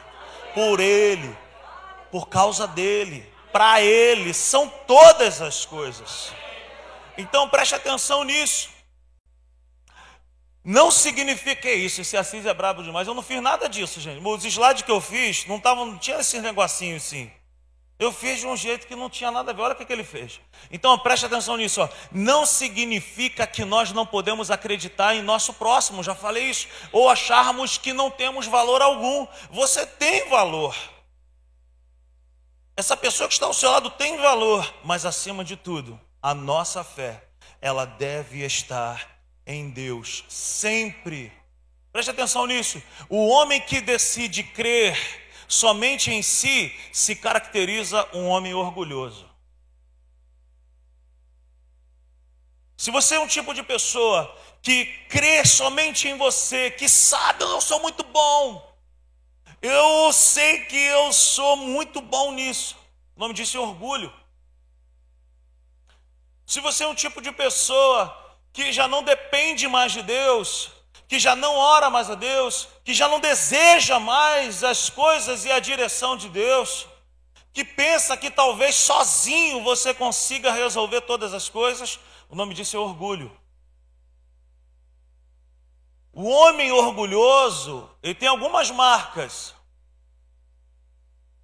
por 0.54 0.80
ele, 0.80 1.36
por 2.10 2.30
causa 2.30 2.66
dele, 2.66 3.30
para 3.52 3.82
ele, 3.82 4.32
são 4.32 4.70
todas 4.86 5.42
as 5.42 5.66
coisas. 5.66 6.32
Então 7.18 7.48
preste 7.48 7.74
atenção 7.74 8.24
nisso. 8.24 8.68
Não 10.64 10.90
significa 10.90 11.70
isso, 11.70 12.00
esse 12.00 12.16
Assis 12.16 12.44
é 12.44 12.52
brabo 12.52 12.82
demais. 12.82 13.06
Eu 13.06 13.14
não 13.14 13.22
fiz 13.22 13.40
nada 13.40 13.68
disso, 13.68 14.00
gente. 14.00 14.20
Os 14.26 14.44
slides 14.44 14.82
que 14.82 14.90
eu 14.90 15.00
fiz 15.00 15.46
não, 15.46 15.60
tavam, 15.60 15.86
não 15.86 15.98
tinha 15.98 16.18
esse 16.18 16.40
negocinho 16.40 16.96
assim. 16.96 17.30
Eu 17.98 18.12
fiz 18.12 18.40
de 18.40 18.46
um 18.46 18.56
jeito 18.56 18.86
que 18.86 18.94
não 18.94 19.08
tinha 19.08 19.30
nada 19.30 19.52
a 19.52 19.54
ver. 19.54 19.62
Olha 19.62 19.72
o 19.74 19.76
que, 19.76 19.84
que 19.84 19.92
ele 19.92 20.04
fez. 20.04 20.40
Então 20.70 20.98
preste 20.98 21.24
atenção 21.24 21.56
nisso. 21.56 21.80
Ó. 21.80 21.88
Não 22.10 22.44
significa 22.44 23.46
que 23.46 23.64
nós 23.64 23.92
não 23.92 24.04
podemos 24.04 24.50
acreditar 24.50 25.14
em 25.14 25.22
nosso 25.22 25.54
próximo, 25.54 26.02
já 26.02 26.14
falei 26.14 26.50
isso. 26.50 26.66
Ou 26.92 27.08
acharmos 27.08 27.78
que 27.78 27.92
não 27.92 28.10
temos 28.10 28.46
valor 28.46 28.82
algum. 28.82 29.26
Você 29.50 29.86
tem 29.86 30.28
valor. 30.28 30.76
Essa 32.76 32.96
pessoa 32.96 33.26
que 33.28 33.34
está 33.34 33.46
ao 33.46 33.54
seu 33.54 33.70
lado 33.70 33.88
tem 33.88 34.18
valor, 34.18 34.74
mas 34.84 35.06
acima 35.06 35.42
de 35.42 35.56
tudo, 35.56 35.98
a 36.26 36.34
nossa 36.34 36.82
fé, 36.82 37.22
ela 37.60 37.84
deve 37.84 38.44
estar 38.44 39.22
em 39.46 39.70
Deus 39.70 40.24
sempre. 40.28 41.32
Preste 41.92 42.10
atenção 42.10 42.48
nisso. 42.48 42.82
O 43.08 43.28
homem 43.28 43.60
que 43.60 43.80
decide 43.80 44.42
crer 44.42 44.98
somente 45.46 46.10
em 46.10 46.22
si 46.22 46.74
se 46.92 47.14
caracteriza 47.14 48.08
um 48.12 48.26
homem 48.26 48.52
orgulhoso. 48.52 49.30
Se 52.76 52.90
você 52.90 53.14
é 53.14 53.20
um 53.20 53.28
tipo 53.28 53.54
de 53.54 53.62
pessoa 53.62 54.36
que 54.60 54.84
crê 55.08 55.44
somente 55.44 56.08
em 56.08 56.18
você, 56.18 56.72
que 56.72 56.88
sabe 56.88 57.44
eu 57.44 57.60
sou 57.60 57.78
muito 57.78 58.02
bom, 58.02 58.76
eu 59.62 60.12
sei 60.12 60.64
que 60.64 60.76
eu 60.76 61.12
sou 61.12 61.56
muito 61.56 62.00
bom 62.00 62.32
nisso. 62.32 62.76
O 63.14 63.20
nome 63.20 63.32
disso 63.32 63.56
é 63.56 63.60
orgulho. 63.60 64.12
Se 66.46 66.60
você 66.60 66.84
é 66.84 66.86
um 66.88 66.94
tipo 66.94 67.20
de 67.20 67.32
pessoa 67.32 68.16
que 68.52 68.72
já 68.72 68.86
não 68.86 69.02
depende 69.02 69.66
mais 69.66 69.90
de 69.90 70.00
Deus, 70.02 70.70
que 71.08 71.18
já 71.18 71.34
não 71.34 71.56
ora 71.56 71.90
mais 71.90 72.08
a 72.08 72.14
Deus, 72.14 72.68
que 72.84 72.94
já 72.94 73.08
não 73.08 73.18
deseja 73.18 73.98
mais 73.98 74.62
as 74.62 74.88
coisas 74.88 75.44
e 75.44 75.50
a 75.50 75.58
direção 75.58 76.16
de 76.16 76.28
Deus, 76.28 76.86
que 77.52 77.64
pensa 77.64 78.16
que 78.16 78.30
talvez 78.30 78.76
sozinho 78.76 79.62
você 79.64 79.92
consiga 79.92 80.52
resolver 80.52 81.00
todas 81.00 81.34
as 81.34 81.48
coisas, 81.48 81.98
o 82.28 82.36
nome 82.36 82.54
disso 82.54 82.76
é 82.76 82.80
orgulho. 82.80 83.36
O 86.12 86.28
homem 86.28 86.70
orgulhoso, 86.70 87.90
ele 88.02 88.14
tem 88.14 88.28
algumas 88.28 88.70
marcas. 88.70 89.54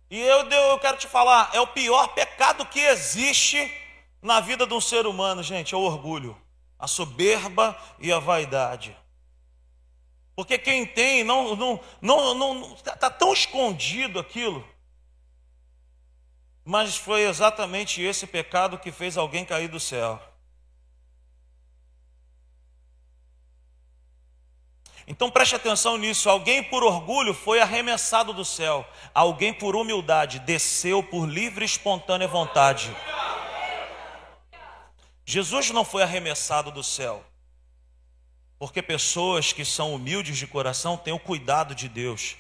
E 0.09 0.19
eu, 0.21 0.49
eu 0.49 0.79
quero 0.79 0.97
te 0.97 1.09
falar, 1.09 1.51
é 1.53 1.61
o 1.61 1.67
pior 1.67 2.09
pecado 2.09 2.65
que 2.67 2.81
existe 2.81 3.82
na 4.23 4.39
vida 4.39 4.65
de 4.65 4.73
um 4.73 4.81
ser 4.81 5.05
humano, 5.05 5.43
gente, 5.43 5.75
é 5.75 5.77
o 5.77 5.81
orgulho, 5.81 6.41
a 6.79 6.87
soberba 6.87 7.77
e 7.99 8.13
a 8.13 8.21
vaidade. 8.21 8.97
Porque 10.37 10.57
quem 10.57 10.87
tem 10.87 11.25
não 11.25 11.57
não 11.57 11.81
não 12.01 12.35
não 12.35 12.75
está 12.75 12.97
tá 12.97 13.11
tão 13.11 13.33
escondido 13.33 14.19
aquilo. 14.19 14.67
Mas 16.65 16.97
foi 16.97 17.23
exatamente 17.23 18.01
esse 18.01 18.27
pecado 18.27 18.79
que 18.79 18.93
fez 18.93 19.17
alguém 19.17 19.45
cair 19.45 19.69
do 19.69 19.81
céu. 19.81 20.23
Então 25.07 25.29
preste 25.29 25.57
atenção 25.57 25.99
nisso. 25.99 26.31
Alguém 26.31 26.63
por 26.63 26.85
orgulho 26.85 27.35
foi 27.35 27.61
arremessado 27.61 28.33
do 28.33 28.45
céu. 28.45 28.87
Alguém 29.13 29.53
por 29.53 29.75
humildade 29.75 30.39
desceu 30.39 31.03
por 31.03 31.27
livre 31.27 31.65
e 31.65 31.67
espontânea 31.67 32.29
vontade. 32.29 32.97
Jesus 35.25 35.71
não 35.71 35.85
foi 35.85 36.03
arremessado 36.03 36.71
do 36.71 36.83
céu. 36.83 37.25
Porque 38.59 38.83
pessoas 38.83 39.53
que 39.53 39.65
são 39.65 39.95
humildes 39.95 40.39
de 40.39 40.47
coração 40.47 40.97
têm 40.97 41.13
o 41.13 41.19
cuidado 41.19 41.75
de 41.75 41.89
Deus. 41.89 42.37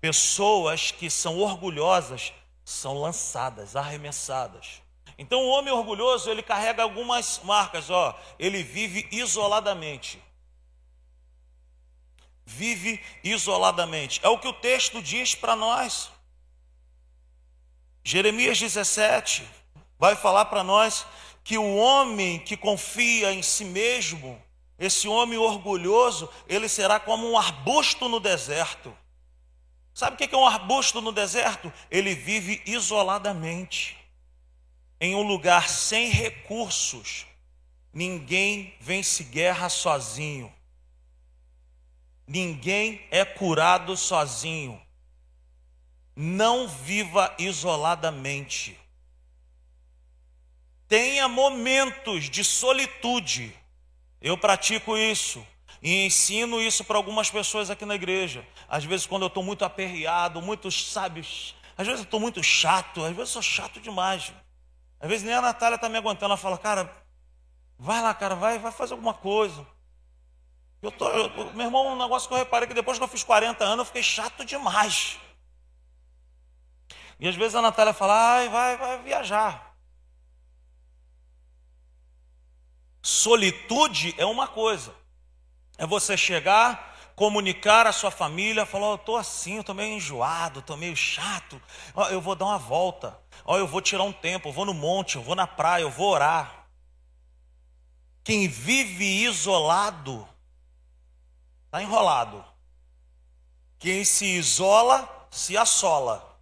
Pessoas 0.00 0.90
que 0.90 1.10
são 1.10 1.38
orgulhosas 1.38 2.32
são 2.64 3.00
lançadas, 3.00 3.76
arremessadas. 3.76 4.82
Então 5.16 5.40
o 5.40 5.48
homem 5.48 5.72
orgulhoso, 5.72 6.30
ele 6.30 6.42
carrega 6.42 6.82
algumas 6.82 7.40
marcas, 7.44 7.88
ó, 7.90 8.18
ele 8.38 8.62
vive 8.62 9.08
isoladamente. 9.12 10.22
Vive 12.44 13.02
isoladamente. 13.22 14.20
É 14.22 14.28
o 14.28 14.38
que 14.38 14.48
o 14.48 14.52
texto 14.52 15.02
diz 15.02 15.34
para 15.34 15.56
nós. 15.56 16.10
Jeremias 18.02 18.58
17 18.58 19.48
vai 19.98 20.14
falar 20.14 20.46
para 20.46 20.62
nós 20.62 21.06
que 21.44 21.58
o 21.58 21.76
homem 21.76 22.38
que 22.38 22.56
confia 22.56 23.30
em 23.30 23.42
si 23.42 23.66
mesmo, 23.66 24.42
esse 24.78 25.06
homem 25.06 25.38
orgulhoso, 25.38 26.28
ele 26.48 26.68
será 26.70 26.98
como 26.98 27.30
um 27.30 27.36
arbusto 27.36 28.08
no 28.08 28.18
deserto. 28.18 28.96
Sabe 29.92 30.14
o 30.14 30.16
que 30.16 30.34
é 30.34 30.38
um 30.38 30.46
arbusto 30.46 31.02
no 31.02 31.12
deserto? 31.12 31.70
Ele 31.90 32.14
vive 32.14 32.62
isoladamente, 32.64 33.94
em 34.98 35.14
um 35.14 35.22
lugar 35.22 35.68
sem 35.68 36.08
recursos. 36.08 37.26
Ninguém 37.92 38.74
vence 38.80 39.22
guerra 39.22 39.68
sozinho. 39.68 40.52
Ninguém 42.26 43.06
é 43.10 43.22
curado 43.24 43.96
sozinho. 43.96 44.80
Não 46.16 46.66
viva 46.66 47.32
isoladamente. 47.38 48.76
Tenha 50.88 51.28
momentos 51.28 52.30
de 52.30 52.44
solitude 52.44 53.54
eu 54.24 54.38
pratico 54.38 54.96
isso 54.96 55.46
e 55.82 56.06
ensino 56.06 56.58
isso 56.58 56.82
para 56.82 56.96
algumas 56.96 57.30
pessoas 57.30 57.68
aqui 57.68 57.84
na 57.84 57.94
igreja. 57.94 58.42
Às 58.66 58.86
vezes, 58.86 59.04
quando 59.04 59.24
eu 59.24 59.26
estou 59.26 59.42
muito 59.42 59.66
aperreado, 59.66 60.40
muito, 60.40 60.72
sabe, 60.72 61.20
às 61.76 61.86
vezes 61.86 62.00
eu 62.00 62.04
estou 62.04 62.18
muito 62.18 62.42
chato, 62.42 63.04
às 63.04 63.14
vezes 63.14 63.18
eu 63.18 63.26
sou 63.26 63.42
chato 63.42 63.78
demais. 63.82 64.32
Às 64.98 65.10
vezes 65.10 65.26
nem 65.26 65.34
a 65.34 65.42
Natália 65.42 65.74
está 65.74 65.90
me 65.90 65.98
aguentando, 65.98 66.32
ela 66.32 66.38
fala, 66.38 66.56
cara, 66.56 66.90
vai 67.78 68.00
lá, 68.00 68.14
cara, 68.14 68.34
vai, 68.34 68.58
vai 68.58 68.72
fazer 68.72 68.94
alguma 68.94 69.12
coisa. 69.12 69.66
Eu 70.80 70.90
tô, 70.90 71.06
eu, 71.10 71.52
meu 71.52 71.66
irmão, 71.66 71.88
um 71.88 71.98
negócio 71.98 72.26
que 72.26 72.32
eu 72.32 72.38
reparei 72.38 72.66
que 72.66 72.72
depois 72.72 72.96
que 72.96 73.04
eu 73.04 73.08
fiz 73.08 73.22
40 73.22 73.62
anos, 73.62 73.80
eu 73.80 73.84
fiquei 73.84 74.02
chato 74.02 74.42
demais. 74.42 75.20
E 77.20 77.28
às 77.28 77.34
vezes 77.34 77.54
a 77.54 77.60
Natália 77.60 77.92
fala, 77.92 78.36
ai, 78.36 78.48
vai, 78.48 78.78
vai 78.78 79.02
viajar. 79.02 79.73
Solitude 83.04 84.14
é 84.16 84.24
uma 84.24 84.48
coisa. 84.48 84.94
É 85.76 85.86
você 85.86 86.16
chegar, 86.16 86.96
comunicar 87.14 87.86
à 87.86 87.92
sua 87.92 88.10
família, 88.10 88.64
falar, 88.64 88.86
eu 88.86 88.94
estou 88.94 89.18
assim, 89.18 89.56
eu 89.56 89.60
estou 89.60 89.74
meio 89.74 89.94
enjoado, 89.94 90.60
estou 90.60 90.74
meio 90.74 90.96
chato, 90.96 91.60
ó, 91.94 92.08
eu 92.08 92.18
vou 92.18 92.34
dar 92.34 92.46
uma 92.46 92.58
volta, 92.58 93.20
ó, 93.44 93.58
eu 93.58 93.66
vou 93.66 93.82
tirar 93.82 94.04
um 94.04 94.12
tempo, 94.12 94.48
eu 94.48 94.52
vou 94.54 94.64
no 94.64 94.72
monte, 94.72 95.16
eu 95.16 95.22
vou 95.22 95.34
na 95.34 95.46
praia, 95.46 95.82
eu 95.82 95.90
vou 95.90 96.12
orar. 96.12 96.66
Quem 98.24 98.48
vive 98.48 99.04
isolado, 99.04 100.26
está 101.66 101.82
enrolado. 101.82 102.42
Quem 103.78 104.02
se 104.02 104.24
isola, 104.24 105.28
se 105.30 105.58
assola. 105.58 106.33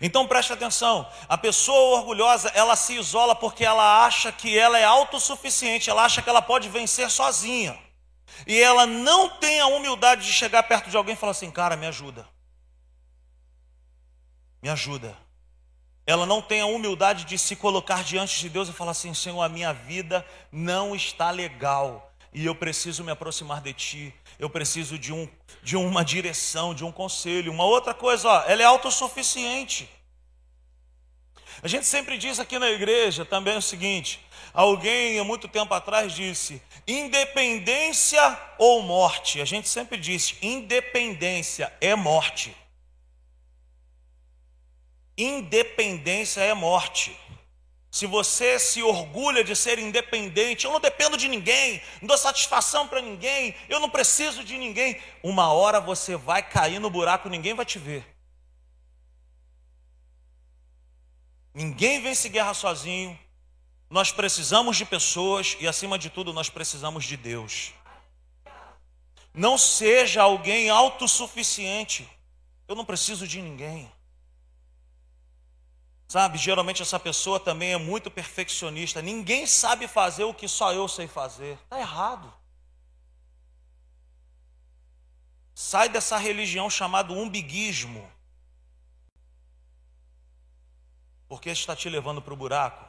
Então 0.00 0.26
preste 0.26 0.52
atenção, 0.52 1.08
a 1.28 1.38
pessoa 1.38 1.98
orgulhosa, 1.98 2.50
ela 2.54 2.76
se 2.76 2.94
isola 2.94 3.34
porque 3.34 3.64
ela 3.64 4.04
acha 4.04 4.32
que 4.32 4.58
ela 4.58 4.78
é 4.78 4.84
autossuficiente, 4.84 5.90
ela 5.90 6.04
acha 6.04 6.22
que 6.22 6.28
ela 6.28 6.42
pode 6.42 6.68
vencer 6.68 7.10
sozinha. 7.10 7.78
E 8.46 8.60
ela 8.60 8.86
não 8.86 9.28
tem 9.28 9.60
a 9.60 9.66
humildade 9.66 10.26
de 10.26 10.32
chegar 10.32 10.62
perto 10.64 10.90
de 10.90 10.96
alguém 10.96 11.14
e 11.14 11.16
falar 11.16 11.32
assim: 11.32 11.50
"Cara, 11.50 11.76
me 11.76 11.86
ajuda". 11.86 12.26
Me 14.62 14.68
ajuda. 14.70 15.16
Ela 16.06 16.26
não 16.26 16.42
tem 16.42 16.60
a 16.60 16.66
humildade 16.66 17.24
de 17.24 17.38
se 17.38 17.56
colocar 17.56 18.02
diante 18.02 18.40
de 18.40 18.48
Deus 18.48 18.68
e 18.68 18.72
falar 18.72 18.90
assim: 18.90 19.14
Senhor, 19.14 19.42
a 19.42 19.48
minha 19.48 19.72
vida 19.72 20.24
não 20.50 20.94
está 20.94 21.30
legal 21.30 22.10
e 22.32 22.44
eu 22.44 22.54
preciso 22.54 23.04
me 23.04 23.12
aproximar 23.12 23.60
de 23.60 23.72
Ti. 23.72 24.14
Eu 24.38 24.50
preciso 24.50 24.98
de, 24.98 25.12
um, 25.12 25.28
de 25.62 25.76
uma 25.76 26.04
direção, 26.04 26.74
de 26.74 26.84
um 26.84 26.92
conselho. 26.92 27.52
Uma 27.52 27.64
outra 27.64 27.94
coisa, 27.94 28.28
ó, 28.28 28.44
ela 28.46 28.62
é 28.62 28.64
autossuficiente. 28.64 29.88
A 31.62 31.68
gente 31.68 31.86
sempre 31.86 32.18
diz 32.18 32.38
aqui 32.40 32.58
na 32.58 32.70
igreja 32.70 33.24
também 33.24 33.56
o 33.56 33.62
seguinte: 33.62 34.20
alguém 34.52 35.18
há 35.18 35.24
muito 35.24 35.48
tempo 35.48 35.72
atrás 35.72 36.12
disse, 36.12 36.60
independência 36.86 38.38
ou 38.58 38.82
morte. 38.82 39.40
A 39.40 39.44
gente 39.44 39.68
sempre 39.68 39.96
diz, 39.96 40.36
independência 40.42 41.72
é 41.80 41.94
morte. 41.94 42.54
Independência 45.16 46.40
é 46.40 46.52
morte. 46.52 47.16
Se 47.94 48.06
você 48.06 48.58
se 48.58 48.82
orgulha 48.82 49.44
de 49.44 49.54
ser 49.54 49.78
independente, 49.78 50.64
eu 50.64 50.72
não 50.72 50.80
dependo 50.80 51.16
de 51.16 51.28
ninguém, 51.28 51.80
não 52.00 52.08
dou 52.08 52.18
satisfação 52.18 52.88
para 52.88 53.00
ninguém, 53.00 53.54
eu 53.68 53.78
não 53.78 53.88
preciso 53.88 54.42
de 54.42 54.58
ninguém, 54.58 55.00
uma 55.22 55.52
hora 55.52 55.80
você 55.80 56.16
vai 56.16 56.42
cair 56.42 56.80
no 56.80 56.90
buraco, 56.90 57.28
ninguém 57.28 57.54
vai 57.54 57.64
te 57.64 57.78
ver. 57.78 58.04
Ninguém 61.54 62.02
vence 62.02 62.28
guerra 62.28 62.52
sozinho. 62.52 63.16
Nós 63.88 64.10
precisamos 64.10 64.76
de 64.76 64.84
pessoas 64.84 65.56
e, 65.60 65.68
acima 65.68 65.96
de 65.96 66.10
tudo, 66.10 66.32
nós 66.32 66.50
precisamos 66.50 67.04
de 67.04 67.16
Deus. 67.16 67.72
Não 69.32 69.56
seja 69.56 70.20
alguém 70.20 70.68
autossuficiente. 70.68 72.10
Eu 72.66 72.74
não 72.74 72.84
preciso 72.84 73.24
de 73.24 73.40
ninguém. 73.40 73.88
Sabe, 76.14 76.38
geralmente 76.38 76.80
essa 76.80 77.00
pessoa 77.00 77.40
também 77.40 77.72
é 77.72 77.76
muito 77.76 78.08
perfeccionista. 78.08 79.02
Ninguém 79.02 79.48
sabe 79.48 79.88
fazer 79.88 80.22
o 80.22 80.32
que 80.32 80.46
só 80.46 80.72
eu 80.72 80.86
sei 80.86 81.08
fazer. 81.08 81.58
Está 81.64 81.80
errado. 81.80 82.32
Sai 85.52 85.88
dessa 85.88 86.16
religião 86.16 86.70
chamada 86.70 87.12
umbiguismo. 87.12 88.08
Porque 91.26 91.50
está 91.50 91.74
te 91.74 91.88
levando 91.88 92.22
para 92.22 92.32
o 92.32 92.36
buraco. 92.36 92.84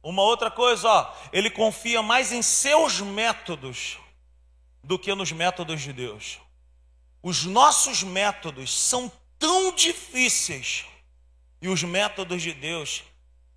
Uma 0.00 0.22
outra 0.22 0.48
coisa, 0.48 0.88
ó, 0.88 1.12
ele 1.32 1.50
confia 1.50 2.04
mais 2.04 2.30
em 2.30 2.40
seus 2.40 3.00
métodos 3.00 3.98
do 4.80 4.96
que 4.96 5.12
nos 5.12 5.32
métodos 5.32 5.82
de 5.82 5.92
Deus. 5.92 6.38
Os 7.20 7.44
nossos 7.44 8.04
métodos 8.04 8.72
são 8.72 9.10
tão 9.40 9.74
difíceis 9.74 10.86
e 11.64 11.68
os 11.68 11.82
métodos 11.82 12.42
de 12.42 12.52
Deus 12.52 13.02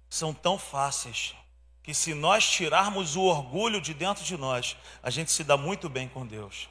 são 0.10 0.34
tão 0.34 0.58
fáceis 0.58 1.36
que 1.84 1.94
se 1.94 2.14
nós 2.14 2.50
tirarmos 2.50 3.18
o 3.18 3.24
orgulho 3.24 3.82
de 3.82 3.94
dentro 3.94 4.24
de 4.24 4.38
nós, 4.38 4.78
a 5.04 5.10
gente 5.10 5.30
se 5.30 5.44
dá 5.44 5.58
muito 5.58 5.90
bem 5.90 6.08
com 6.08 6.26
Deus. 6.26 6.70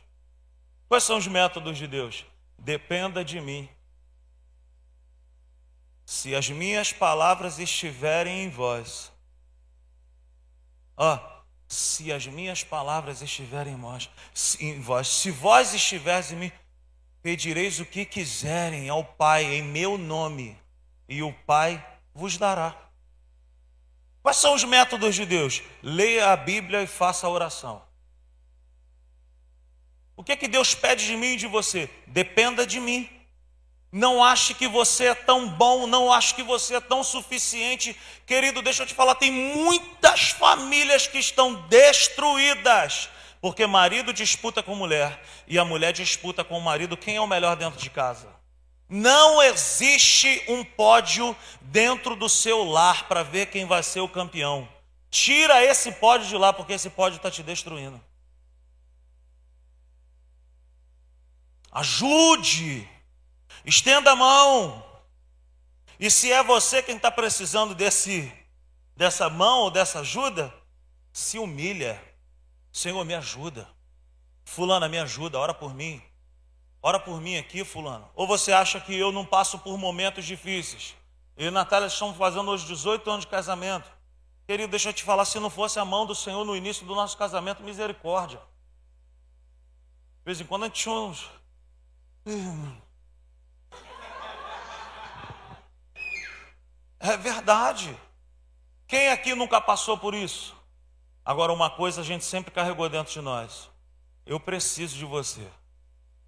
Quais 0.89 1.05
são 1.05 1.19
os 1.19 1.27
métodos 1.27 1.77
de 1.77 1.87
Deus? 1.87 2.25
Dependa 2.59 3.23
de 3.23 3.39
mim. 3.39 3.69
Se 6.07 6.35
as 6.35 6.49
minhas 6.49 6.91
palavras 6.91 7.59
estiverem 7.59 8.45
em 8.45 8.49
vós, 8.49 9.13
ó, 10.97 11.19
se 11.69 12.11
as 12.15 12.27
minhas 12.27 12.65
palavras 12.65 13.21
estiverem 13.21 13.75
em 13.75 13.79
vós, 13.79 14.09
em 14.59 14.81
vós, 14.81 15.07
se 15.07 15.31
vós 15.31 15.75
estiveres 15.75 16.33
em 16.33 16.37
mim, 16.37 16.53
pedireis 17.21 17.79
o 17.79 17.85
que 17.85 18.07
quiserem 18.07 18.89
ao 18.89 19.05
Pai 19.05 19.45
em 19.45 19.61
meu 19.63 19.99
nome 19.99 20.57
e 21.09 21.23
o 21.23 21.33
Pai 21.33 21.85
vos 22.15 22.37
dará. 22.37 22.75
Quais 24.23 24.39
são 24.39 24.55
os 24.55 24.65
métodos 24.65 25.15
de 25.15 25.25
Deus? 25.25 25.63
Leia 25.83 26.33
a 26.33 26.37
Bíblia 26.37 26.83
e 26.83 26.87
faça 26.87 27.27
a 27.27 27.31
oração. 27.31 27.83
O 30.17 30.25
que 30.25 30.33
é 30.33 30.37
que 30.37 30.49
Deus 30.49 30.75
pede 30.75 31.07
de 31.07 31.17
mim 31.17 31.35
e 31.35 31.37
de 31.37 31.47
você? 31.47 31.89
Dependa 32.07 32.67
de 32.67 32.81
mim. 32.81 33.09
Não 33.93 34.25
ache 34.25 34.53
que 34.53 34.67
você 34.67 35.07
é 35.07 35.15
tão 35.15 35.49
bom, 35.49 35.87
não 35.87 36.13
ache 36.13 36.35
que 36.35 36.43
você 36.43 36.75
é 36.75 36.81
tão 36.81 37.05
suficiente. 37.05 37.97
Querido, 38.27 38.61
deixa 38.61 38.83
eu 38.83 38.87
te 38.87 38.95
falar, 38.95 39.15
tem 39.15 39.31
muitas 39.31 40.31
famílias 40.31 41.07
que 41.07 41.19
estão 41.19 41.55
destruídas, 41.69 43.09
porque 43.41 43.67
marido 43.67 44.13
disputa 44.13 44.63
com 44.63 44.75
mulher 44.75 45.23
e 45.47 45.59
a 45.59 45.65
mulher 45.65 45.93
disputa 45.93 46.43
com 46.43 46.59
o 46.59 46.63
marido 46.63 46.97
quem 46.97 47.17
é 47.17 47.21
o 47.21 47.27
melhor 47.27 47.57
dentro 47.57 47.79
de 47.79 47.91
casa. 47.91 48.29
Não 48.89 49.43
existe 49.43 50.45
um 50.49 50.65
pódio 50.65 51.37
dentro 51.61 52.15
do 52.15 52.29
seu 52.29 52.65
lar 52.65 53.09
para 53.09 53.23
ver 53.23 53.47
quem 53.47 53.67
vai 53.67 53.83
ser 53.83 54.01
o 54.01 54.09
campeão. 54.09 54.69
Tira 55.11 55.65
esse 55.65 55.91
pódio 55.93 56.29
de 56.29 56.37
lá, 56.37 56.53
porque 56.53 56.75
esse 56.75 56.91
pódio 56.91 57.17
está 57.17 57.31
te 57.31 57.43
destruindo. 57.43 58.01
Ajude, 61.73 62.89
estenda 63.65 64.13
a 64.13 64.17
mão. 64.17 64.85
E 65.99 66.11
se 66.11 66.31
é 66.31 66.43
você 66.43 66.83
quem 66.83 66.97
está 66.97 67.11
precisando 67.11 67.75
desse, 67.75 68.33
dessa 68.95 69.29
mão 69.29 69.61
ou 69.61 69.71
dessa 69.71 70.01
ajuda, 70.01 70.53
se 71.13 71.39
humilha. 71.39 72.03
Senhor, 72.73 73.05
me 73.05 73.15
ajuda. 73.15 73.69
Fulana, 74.45 74.89
me 74.89 74.99
ajuda, 74.99 75.39
ora 75.39 75.53
por 75.53 75.75
mim. 75.75 76.03
Ora 76.83 77.01
por 77.01 77.21
mim 77.21 77.37
aqui, 77.37 77.65
fulano. 77.65 78.09
Ou 78.15 78.27
você 78.27 78.53
acha 78.53 78.81
que 78.81 78.95
eu 78.97 79.11
não 79.11 79.25
passo 79.25 79.59
por 79.59 79.77
momentos 79.77 80.25
difíceis? 80.25 80.95
Eu 81.37 81.49
e 81.49 81.51
Natália 81.51 81.87
estamos 81.87 82.17
fazendo 82.17 82.51
hoje 82.51 82.67
18 82.67 83.11
anos 83.11 83.25
de 83.25 83.31
casamento. 83.31 83.91
Querido, 84.47 84.71
deixa 84.71 84.91
eu 84.91 84.93
te 84.93 85.03
falar, 85.03 85.25
se 85.25 85.41
não 85.41 85.51
fosse 85.51 85.79
a 85.79 85.85
mão 85.85 86.07
do 86.07 86.15
Senhor 86.15 86.45
no 86.45 86.57
início 86.57 86.87
do 86.87 86.95
nosso 86.95 87.19
casamento, 87.19 87.63
misericórdia. 87.63 88.39
De 88.39 90.25
vez 90.25 90.41
em 90.41 90.45
quando 90.45 90.63
a 90.63 90.67
gente 90.67 90.81
tinha 90.81 90.95
uns... 90.95 91.29
É 96.99 97.17
verdade. 97.17 97.97
Quem 98.87 99.11
aqui 99.11 99.35
nunca 99.35 99.61
passou 99.61 99.99
por 99.99 100.15
isso? 100.15 100.57
Agora, 101.25 101.53
uma 101.53 101.69
coisa 101.69 102.01
a 102.01 102.05
gente 102.05 102.25
sempre 102.25 102.51
carregou 102.53 102.89
dentro 102.89 103.13
de 103.13 103.21
nós: 103.21 103.69
eu 104.25 104.41
preciso 104.41 104.97
de 104.97 105.05
você. 105.05 105.47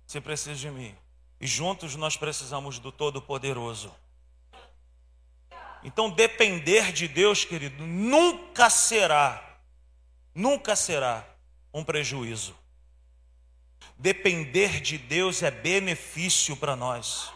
Você 0.09 0.23
precisa 0.23 0.55
de 0.55 0.71
mim. 0.71 0.97
E 1.39 1.47
juntos 1.47 1.95
nós 1.95 2.17
precisamos 2.17 2.79
do 2.79 2.91
Todo-Poderoso. 2.91 3.95
Então, 5.85 6.09
depender 6.09 6.93
de 6.93 7.07
Deus, 7.07 7.45
querido, 7.45 7.87
nunca 7.87 8.71
será, 8.71 9.61
nunca 10.35 10.75
será 10.75 11.29
um 11.75 11.85
prejuízo. 11.85 12.57
Depender 13.99 14.81
de 14.81 14.97
Deus 14.97 15.43
é 15.43 15.51
benefício 15.51 16.57
para 16.57 16.75
nós. 16.75 17.31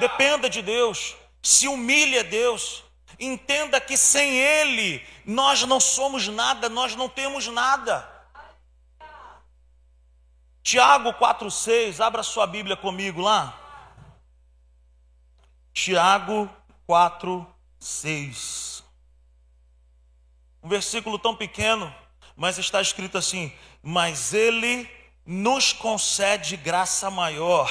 Dependa 0.00 0.50
de 0.50 0.60
Deus, 0.62 1.14
se 1.40 1.68
humilhe 1.68 2.18
a 2.18 2.24
Deus, 2.24 2.82
entenda 3.20 3.80
que 3.80 3.96
sem 3.96 4.36
Ele 4.36 5.00
nós 5.24 5.62
não 5.62 5.78
somos 5.78 6.26
nada, 6.26 6.68
nós 6.68 6.96
não 6.96 7.08
temos 7.08 7.46
nada. 7.46 8.15
Tiago 10.66 11.14
4,6, 11.14 12.00
abra 12.00 12.24
sua 12.24 12.44
Bíblia 12.44 12.76
comigo 12.76 13.20
lá. 13.20 13.56
Tiago 15.72 16.50
4,6. 16.88 18.82
Um 20.60 20.68
versículo 20.68 21.20
tão 21.20 21.36
pequeno, 21.36 21.94
mas 22.34 22.58
está 22.58 22.82
escrito 22.82 23.16
assim: 23.16 23.52
Mas 23.80 24.34
Ele 24.34 24.90
nos 25.24 25.72
concede 25.72 26.56
graça 26.56 27.12
maior. 27.12 27.70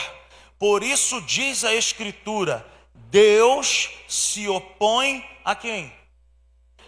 Por 0.57 0.81
isso 0.81 1.19
diz 1.23 1.65
a 1.65 1.75
Escritura: 1.75 2.65
Deus 2.93 3.89
se 4.07 4.47
opõe 4.47 5.21
a 5.43 5.53
quem? 5.53 5.93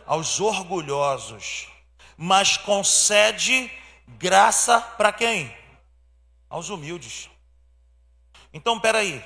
Aos 0.05 0.39
orgulhosos, 0.39 1.67
mas 2.15 2.55
concede 2.55 3.69
graça 4.07 4.79
para 4.79 5.11
quem? 5.11 5.66
Aos 6.49 6.69
humildes. 6.69 7.29
Então, 8.53 8.79
peraí. 8.79 9.23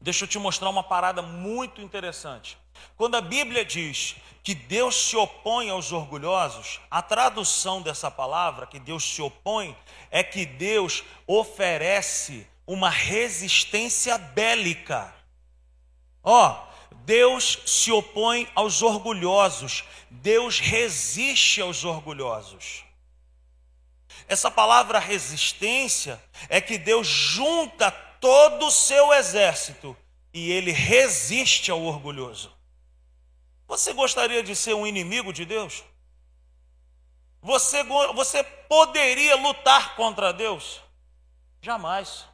Deixa 0.00 0.24
eu 0.24 0.28
te 0.28 0.38
mostrar 0.38 0.68
uma 0.68 0.82
parada 0.82 1.22
muito 1.22 1.80
interessante. 1.80 2.58
Quando 2.96 3.16
a 3.16 3.20
Bíblia 3.20 3.64
diz 3.64 4.16
que 4.42 4.54
Deus 4.54 4.96
se 4.96 5.16
opõe 5.16 5.70
aos 5.70 5.92
orgulhosos, 5.92 6.80
a 6.90 7.00
tradução 7.00 7.80
dessa 7.80 8.10
palavra, 8.10 8.66
que 8.66 8.80
Deus 8.80 9.04
se 9.04 9.22
opõe, 9.22 9.76
é 10.10 10.22
que 10.24 10.44
Deus 10.44 11.04
oferece 11.26 12.46
uma 12.66 12.90
resistência 12.90 14.18
bélica. 14.18 15.14
Ó, 16.22 16.50
oh, 16.50 16.94
Deus 17.04 17.58
se 17.66 17.92
opõe 17.92 18.48
aos 18.54 18.82
orgulhosos, 18.82 19.84
Deus 20.10 20.58
resiste 20.58 21.60
aos 21.60 21.84
orgulhosos. 21.84 22.84
Essa 24.32 24.50
palavra 24.50 24.98
resistência 24.98 26.18
é 26.48 26.58
que 26.58 26.78
Deus 26.78 27.06
junta 27.06 27.90
todo 27.90 28.68
o 28.68 28.70
seu 28.70 29.12
exército 29.12 29.94
e 30.32 30.50
ele 30.50 30.72
resiste 30.72 31.70
ao 31.70 31.82
orgulhoso. 31.82 32.50
Você 33.68 33.92
gostaria 33.92 34.42
de 34.42 34.56
ser 34.56 34.72
um 34.72 34.86
inimigo 34.86 35.34
de 35.34 35.44
Deus? 35.44 35.84
Você, 37.42 37.84
você 38.14 38.42
poderia 38.42 39.36
lutar 39.36 39.96
contra 39.96 40.32
Deus? 40.32 40.80
Jamais. 41.60 42.24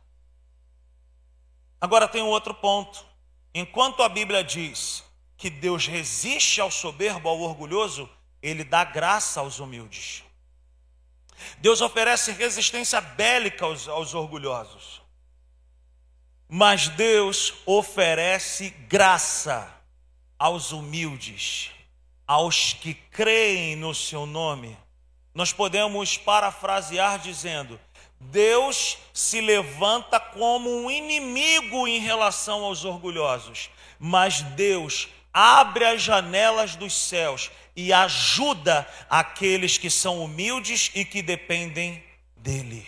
Agora 1.81 2.07
tem 2.07 2.23
um 2.23 2.29
outro 2.29 2.55
ponto. 2.55 3.05
Enquanto 3.53 4.05
a 4.05 4.09
Bíblia 4.09 4.45
diz 4.45 5.03
que 5.37 5.51
Deus 5.51 5.89
resiste 5.89 6.61
ao 6.61 6.71
soberbo, 6.71 7.29
ao 7.29 7.41
orgulhoso, 7.41 8.09
ele 8.41 8.63
dá 8.63 8.85
graça 8.85 9.41
aos 9.41 9.59
humildes. 9.59 10.28
Deus 11.59 11.81
oferece 11.81 12.33
resistência 12.33 13.01
bélica 13.01 13.64
aos, 13.64 13.88
aos 13.88 14.14
orgulhosos. 14.14 15.03
Mas 16.48 16.88
Deus 16.88 17.55
oferece 17.66 18.70
graça 18.88 19.70
aos 20.38 20.72
humildes, 20.72 21.70
aos 22.27 22.72
que 22.72 22.94
creem 22.94 23.77
no 23.77 23.94
seu 23.94 24.24
nome. 24.24 24.77
Nós 25.35 25.53
podemos 25.53 26.16
parafrasear 26.16 27.18
dizendo: 27.18 27.79
Deus 28.20 28.98
se 29.12 29.40
levanta 29.40 30.18
como 30.18 30.70
um 30.70 30.90
inimigo 30.90 31.87
em 31.87 31.98
relação 31.98 32.64
aos 32.64 32.85
orgulhosos, 32.85 33.70
mas 33.98 34.42
Deus 34.42 35.09
abre 35.33 35.85
as 35.85 36.03
janelas 36.03 36.74
dos 36.74 36.94
céus 36.94 37.51
e 37.79 37.93
ajuda 37.93 38.85
aqueles 39.09 39.79
que 39.79 39.88
são 39.88 40.25
humildes 40.25 40.91
e 40.97 41.05
que 41.05 41.23
dependem 41.23 42.03
dele. 42.37 42.85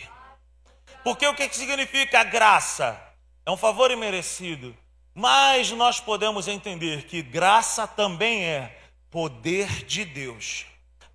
Porque 1.01 1.25
o 1.25 1.33
que 1.33 1.47
significa 1.55 2.25
graça? 2.25 3.01
É 3.45 3.49
um 3.49 3.55
favor 3.55 3.89
imerecido. 3.89 4.75
Mas 5.15 5.71
nós 5.71 6.01
podemos 6.01 6.45
entender 6.49 7.03
que 7.05 7.21
graça 7.21 7.87
também 7.87 8.43
é 8.43 8.77
poder 9.09 9.85
de 9.85 10.03
Deus 10.03 10.65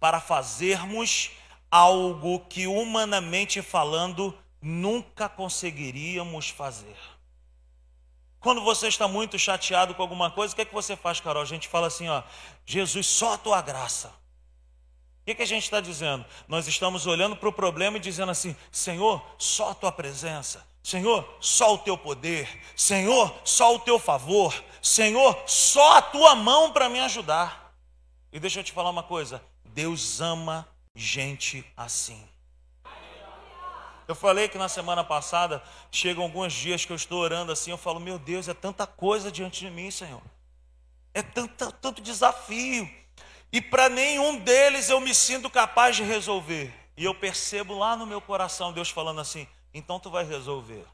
para 0.01 0.21
fazermos 0.23 1.33
algo 1.71 2.41
que 2.49 2.67
humanamente 2.67 3.61
falando 3.61 4.35
nunca 4.59 5.29
conseguiríamos 5.29 6.49
fazer. 6.49 6.97
Quando 8.47 8.61
você 8.61 8.87
está 8.87 9.09
muito 9.09 9.37
chateado 9.37 9.93
com 9.93 10.03
alguma 10.03 10.31
coisa, 10.31 10.53
o 10.53 10.55
que 10.55 10.63
é 10.63 10.65
que 10.65 10.73
você 10.73 10.95
faz, 10.95 11.19
Carol? 11.19 11.43
A 11.43 11.47
gente 11.47 11.67
fala 11.67 11.89
assim, 11.89 12.09
ó, 12.09 12.23
Jesus, 12.65 13.05
só 13.05 13.33
a 13.33 13.39
tua 13.39 13.61
graça. 13.61 14.07
O 14.07 15.25
que, 15.25 15.33
é 15.33 15.35
que 15.35 15.43
a 15.43 15.47
gente 15.47 15.65
está 15.65 15.81
dizendo? 15.81 16.25
Nós 16.47 16.69
estamos 16.69 17.09
olhando 17.09 17.35
para 17.35 17.49
o 17.49 17.53
problema 17.53 17.97
e 17.97 18.01
dizendo 18.01 18.31
assim: 18.31 18.55
Senhor, 18.71 19.21
só 19.37 19.73
a 19.73 19.75
tua 19.75 19.91
presença. 19.91 20.65
Senhor, 20.81 21.29
só 21.41 21.75
o 21.75 21.79
teu 21.79 21.99
poder. 21.99 22.49
Senhor, 22.77 23.35
só 23.45 23.75
o 23.75 23.81
teu 23.81 23.99
favor. 23.99 24.55
Senhor, 24.81 25.43
só 25.45 25.97
a 25.97 26.03
tua 26.03 26.37
mão 26.37 26.73
para 26.73 26.89
me 26.89 27.01
ajudar. 27.01 27.75
E 28.33 28.39
deixa 28.39 28.61
eu 28.61 28.65
te 28.65 28.71
falar 28.71 28.91
uma 28.91 29.03
coisa: 29.03 29.43
Deus 29.65 30.21
ama 30.21 30.69
gente 30.95 31.65
assim. 31.77 32.25
Eu 34.09 34.15
falei 34.15 34.49
que 34.49 34.59
na 34.59 34.69
semana 34.69 35.03
passada 35.03 35.63
chegam 35.91 36.23
alguns 36.23 36.53
dias 36.53 36.85
que 36.85 36.93
eu 36.93 36.97
estou 36.97 37.21
orando 37.21 37.51
assim, 37.51 37.71
eu 37.71 37.79
falo, 37.79 37.99
meu 37.99 38.19
Deus, 38.19 38.49
é 38.49 38.55
tanta 38.55 38.87
coisa 38.87 39.33
diante 39.33 39.61
de 39.61 39.71
mim, 39.71 39.91
Senhor. 39.91 40.23
É 41.13 41.23
tanto, 41.23 41.73
tanto 41.73 42.03
desafio. 42.03 42.89
E 43.53 43.61
para 43.61 43.89
nenhum 43.89 44.39
deles 44.39 44.89
eu 44.89 45.01
me 45.01 45.15
sinto 45.15 45.49
capaz 45.51 45.97
de 45.97 46.03
resolver. 46.03 46.73
E 46.97 47.05
eu 47.05 47.15
percebo 47.15 47.77
lá 47.77 47.97
no 47.97 48.07
meu 48.07 48.21
coração 48.21 48.73
Deus 48.73 48.91
falando 48.91 49.21
assim: 49.21 49.47
então 49.73 49.99
tu 49.99 50.11
vai 50.11 50.25
resolver. 50.25 50.85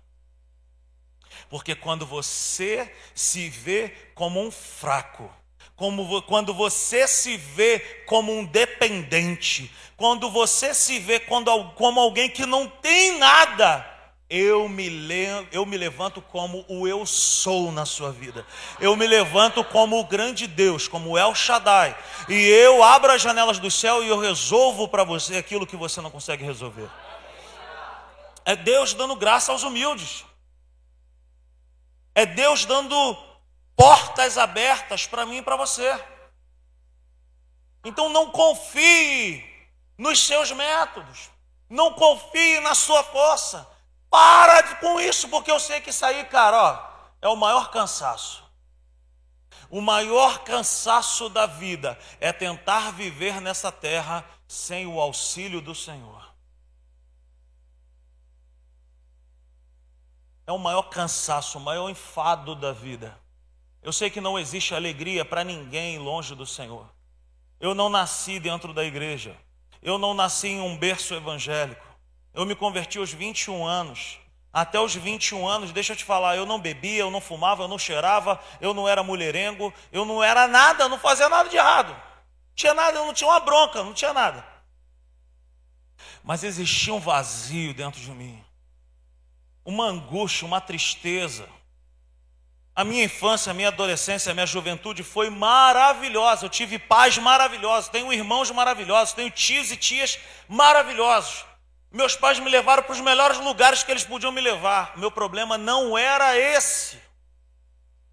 Porque 1.49 1.75
quando 1.75 2.07
você 2.07 2.95
se 3.15 3.49
vê 3.49 3.91
como 4.15 4.41
um 4.41 4.51
fraco, 4.51 5.31
como 5.77 6.23
quando 6.23 6.55
você 6.55 7.07
se 7.09 7.37
vê 7.37 7.81
como 8.07 8.33
um 8.33 8.45
dependente, 8.45 9.73
quando 9.97 10.31
você 10.31 10.75
se 10.75 10.99
vê 10.99 11.21
quando, 11.21 11.51
como 11.75 12.01
alguém 12.01 12.29
que 12.29 12.45
não 12.47 12.69
tem 12.69 13.19
nada, 13.19 13.93
eu 14.29 14.67
me, 14.67 14.89
eu 15.53 15.67
me 15.67 15.77
levanto 15.77 16.23
como 16.23 16.65
o 16.67 16.89
eu 16.89 17.05
sou 17.05 17.71
na 17.71 17.85
sua 17.85 18.11
vida. 18.11 18.47
Eu 18.81 18.97
me 18.97 19.07
levanto 19.07 19.63
como 19.63 20.01
o 20.01 20.05
grande 20.05 20.47
Deus, 20.47 20.89
como 20.89 21.19
El 21.19 21.35
Shaddai. 21.35 21.95
E 22.31 22.49
eu 22.49 22.83
abro 22.83 23.13
as 23.13 23.21
janelas 23.21 23.59
do 23.59 23.71
céu 23.71 24.03
e 24.03 24.09
eu 24.09 24.19
resolvo 24.19 24.89
para 24.89 25.05
você 25.05 25.37
aquilo 25.37 25.67
que 25.67 25.77
você 25.77 26.01
não 26.01 26.11
consegue 26.11 26.43
resolver. 26.43 26.89
É 28.45 28.57
Deus 28.57 28.95
dando 28.95 29.15
graça 29.15 29.53
aos 29.53 29.63
humildes. 29.63 30.25
É 32.15 32.25
Deus 32.25 32.65
dando 32.65 33.17
portas 33.83 34.39
abertas 34.39 35.09
para 35.09 35.27
mim 35.27 35.39
e 35.39 35.43
para 35.43 35.57
você. 35.57 35.93
Então 37.85 38.09
não 38.11 38.31
confie 38.31 39.45
nos 39.99 40.25
seus 40.25 40.53
métodos. 40.53 41.31
Não 41.69 41.93
confie 41.93 42.61
na 42.61 42.77
sua 42.77 43.03
força. 43.03 43.69
Para 44.09 44.77
com 44.77 45.01
isso, 45.01 45.29
porque 45.29 45.51
eu 45.51 45.59
sei 45.59 45.81
que 45.81 45.91
aí, 46.05 46.25
cara, 46.27 46.63
ó, 46.63 46.93
é 47.21 47.27
o 47.27 47.35
maior 47.35 47.73
cansaço. 47.73 48.45
O 49.69 49.81
maior 49.81 50.45
cansaço 50.45 51.29
da 51.29 51.47
vida 51.47 51.99
é 52.21 52.33
tentar 52.33 52.93
viver 52.93 53.41
nessa 53.41 53.73
terra 53.73 54.25
sem 54.47 54.87
o 54.87 55.01
auxílio 55.01 55.61
do 55.61 55.75
Senhor. 55.75 56.33
É 60.47 60.53
o 60.53 60.59
maior 60.59 60.83
cansaço, 60.83 61.59
o 61.59 61.61
maior 61.61 61.91
enfado 61.91 62.55
da 62.55 62.71
vida. 62.71 63.21
Eu 63.83 63.93
sei 63.93 64.09
que 64.09 64.21
não 64.21 64.39
existe 64.39 64.75
alegria 64.75 65.25
para 65.25 65.43
ninguém 65.43 65.99
longe 65.99 66.35
do 66.35 66.47
Senhor. 66.47 66.89
Eu 67.59 67.75
não 67.75 67.89
nasci 67.89 68.39
dentro 68.39 68.73
da 68.73 68.85
igreja. 68.85 69.37
Eu 69.83 69.99
não 69.99 70.15
nasci 70.15 70.49
em 70.49 70.61
um 70.61 70.77
berço 70.77 71.15
evangélico. 71.15 71.85
Eu 72.33 72.47
me 72.47 72.55
converti 72.55 72.99
aos 72.99 73.13
21 73.13 73.67
anos. 73.67 74.19
Até 74.53 74.79
os 74.79 74.95
21 74.95 75.49
anos, 75.49 75.73
deixa 75.73 75.95
eu 75.95 75.97
te 75.97 76.05
falar, 76.05 76.37
eu 76.37 76.45
não 76.45 76.61
bebia, 76.61 77.01
eu 77.01 77.11
não 77.11 77.23
fumava, 77.23 77.63
eu 77.63 77.69
não 77.69 77.79
cheirava, 77.79 78.39
eu 78.61 78.75
não 78.75 78.87
era 78.87 79.03
mulherengo, 79.03 79.73
eu 79.91 80.05
não 80.05 80.23
era 80.23 80.47
nada, 80.47 80.89
não 80.89 80.99
fazia 80.99 81.29
nada 81.29 81.49
de 81.49 81.57
errado. 81.57 81.91
Não 81.93 82.55
tinha 82.55 82.75
nada, 82.75 82.99
eu 82.99 83.07
não 83.07 83.15
tinha 83.15 83.31
uma 83.31 83.41
bronca, 83.41 83.83
não 83.83 83.95
tinha 83.95 84.13
nada. 84.13 84.47
Mas 86.23 86.45
existia 86.45 86.93
um 86.93 87.01
vazio 87.01 87.73
dentro 87.73 88.01
de 88.01 88.11
mim. 88.11 88.45
Uma 89.65 89.87
angústia, 89.87 90.47
uma 90.47 90.61
tristeza. 90.61 91.49
A 92.75 92.85
minha 92.85 93.05
infância, 93.05 93.51
a 93.51 93.55
minha 93.55 93.69
adolescência, 93.69 94.31
a 94.31 94.35
minha 94.35 94.47
juventude 94.47 95.03
foi 95.03 95.29
maravilhosa. 95.29 96.47
Eu 96.47 96.51
tive 96.51 96.79
pais 96.79 97.19
maravilhosos, 97.19 97.91
tenho 97.91 98.13
irmãos 98.13 98.51
maravilhosos, 98.51 99.13
tenho 99.13 99.31
tios 99.31 99.71
e 99.71 99.77
tias 99.77 100.19
maravilhosos. 100.49 101.45
Meus 101.91 102.17
pais 102.17 102.39
me 102.39 102.49
levaram 102.49 102.83
para 102.83 102.93
os 102.93 103.01
melhores 103.01 103.39
lugares 103.39 103.83
que 103.83 103.91
eles 103.91 104.05
podiam 104.05 104.33
me 104.33 104.41
levar. 104.41 104.97
Meu 104.97 105.11
problema 105.11 105.59
não 105.59 105.99
era 105.99 106.39
esse. 106.39 106.99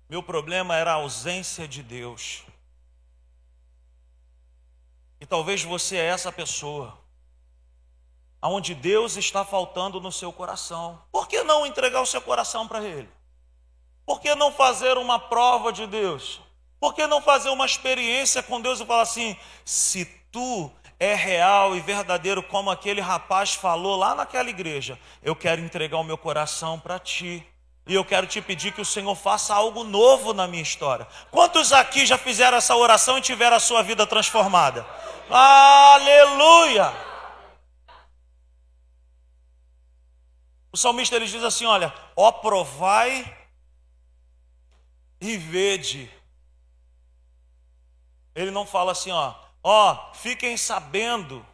Meu 0.09 0.21
problema 0.21 0.75
era 0.75 0.91
a 0.91 0.95
ausência 0.95 1.65
de 1.65 1.81
Deus. 1.81 2.43
E 5.21 5.25
talvez 5.25 5.63
você 5.63 5.95
é 5.95 6.05
essa 6.05 6.31
pessoa, 6.31 6.97
aonde 8.41 8.75
Deus 8.75 9.15
está 9.15 9.45
faltando 9.45 10.01
no 10.01 10.11
seu 10.11 10.33
coração. 10.33 11.01
Por 11.11 11.27
que 11.29 11.43
não 11.43 11.65
entregar 11.65 12.01
o 12.01 12.05
seu 12.05 12.21
coração 12.21 12.67
para 12.67 12.83
Ele? 12.83 13.09
Por 14.09 14.19
que 14.19 14.33
não 14.33 14.51
fazer 14.51 14.97
uma 14.97 15.19
prova 15.19 15.71
de 15.71 15.85
Deus? 15.85 16.41
Por 16.79 16.95
que 16.95 17.05
não 17.05 17.21
fazer 17.21 17.49
uma 17.49 17.67
experiência 17.67 18.41
com 18.41 18.59
Deus 18.59 18.79
e 18.79 18.85
falar 18.87 19.03
assim: 19.03 19.37
se 19.63 20.03
tu 20.31 20.71
é 20.99 21.13
real 21.13 21.75
e 21.75 21.79
verdadeiro, 21.79 22.41
como 22.41 22.71
aquele 22.71 23.01
rapaz 23.01 23.53
falou 23.53 23.95
lá 23.95 24.15
naquela 24.15 24.49
igreja, 24.49 24.97
eu 25.21 25.35
quero 25.35 25.61
entregar 25.61 25.99
o 25.99 26.03
meu 26.03 26.17
coração 26.17 26.79
para 26.79 26.97
ti. 26.97 27.45
E 27.85 27.93
eu 27.93 28.03
quero 28.03 28.25
te 28.25 28.41
pedir 28.41 28.73
que 28.73 28.81
o 28.81 28.85
Senhor 28.85 29.13
faça 29.13 29.53
algo 29.53 29.83
novo 29.83 30.33
na 30.33 30.47
minha 30.47 30.63
história. 30.63 31.07
Quantos 31.29 31.71
aqui 31.71 32.03
já 32.03 32.17
fizeram 32.17 32.57
essa 32.57 32.75
oração 32.75 33.19
e 33.19 33.21
tiveram 33.21 33.57
a 33.57 33.59
sua 33.59 33.83
vida 33.83 34.07
transformada? 34.07 34.87
Aleluia! 35.29 36.91
O 40.71 40.77
salmista 40.77 41.15
ele 41.15 41.27
diz 41.27 41.43
assim: 41.43 41.67
Olha, 41.67 41.93
ó, 42.15 42.31
provai 42.31 43.37
e 45.19 45.37
vede. 45.37 46.11
Ele 48.33 48.51
não 48.51 48.65
fala 48.65 48.91
assim, 48.91 49.11
ó, 49.11 49.35
ó, 49.63 50.13
fiquem 50.13 50.55
sabendo 50.55 51.45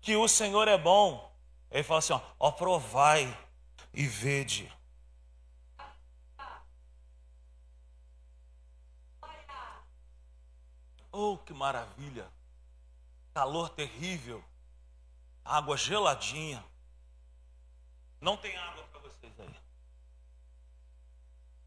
que 0.00 0.16
o 0.16 0.28
Senhor 0.28 0.68
é 0.68 0.78
bom. 0.78 1.32
Ele 1.70 1.82
fala 1.82 1.98
assim, 1.98 2.12
ó, 2.12 2.20
ó, 2.38 2.50
provai 2.50 3.36
e 3.92 4.06
vede. 4.06 4.72
Oh, 11.16 11.38
que 11.38 11.54
maravilha! 11.54 12.28
Calor 13.32 13.68
terrível, 13.68 14.44
água 15.44 15.76
geladinha. 15.76 16.64
Não 18.20 18.36
tem 18.36 18.56
água. 18.56 18.84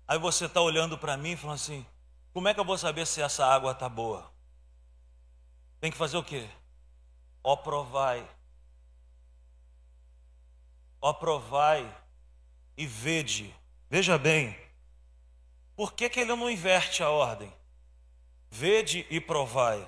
Aí 0.08 0.18
você 0.18 0.46
está 0.46 0.62
olhando 0.62 0.98
para 0.98 1.18
mim 1.18 1.32
e 1.32 1.38
falando 1.38 1.56
assim: 1.56 1.86
como 2.34 2.48
é 2.48 2.54
que 2.54 2.60
eu 2.60 2.66
vou 2.66 2.78
saber 2.78 3.06
se 3.06 3.22
essa 3.22 3.46
água 3.46 3.72
está 3.72 3.90
boa? 3.90 4.32
Tem 5.80 5.92
que 5.92 5.98
fazer 5.98 6.18
o 6.18 6.24
quê? 6.24 6.48
Ó 7.44 7.56
provai. 7.56 8.28
Ó 11.02 11.14
provai 11.14 11.96
e 12.78 12.86
vede. 12.86 13.54
Veja 13.90 14.18
bem, 14.18 14.58
por 15.76 15.94
que, 15.94 16.10
que 16.10 16.20
ele 16.20 16.36
não 16.36 16.50
inverte 16.50 17.04
a 17.04 17.10
ordem? 17.10 17.54
Vede 18.50 19.06
e 19.10 19.20
provai. 19.20 19.88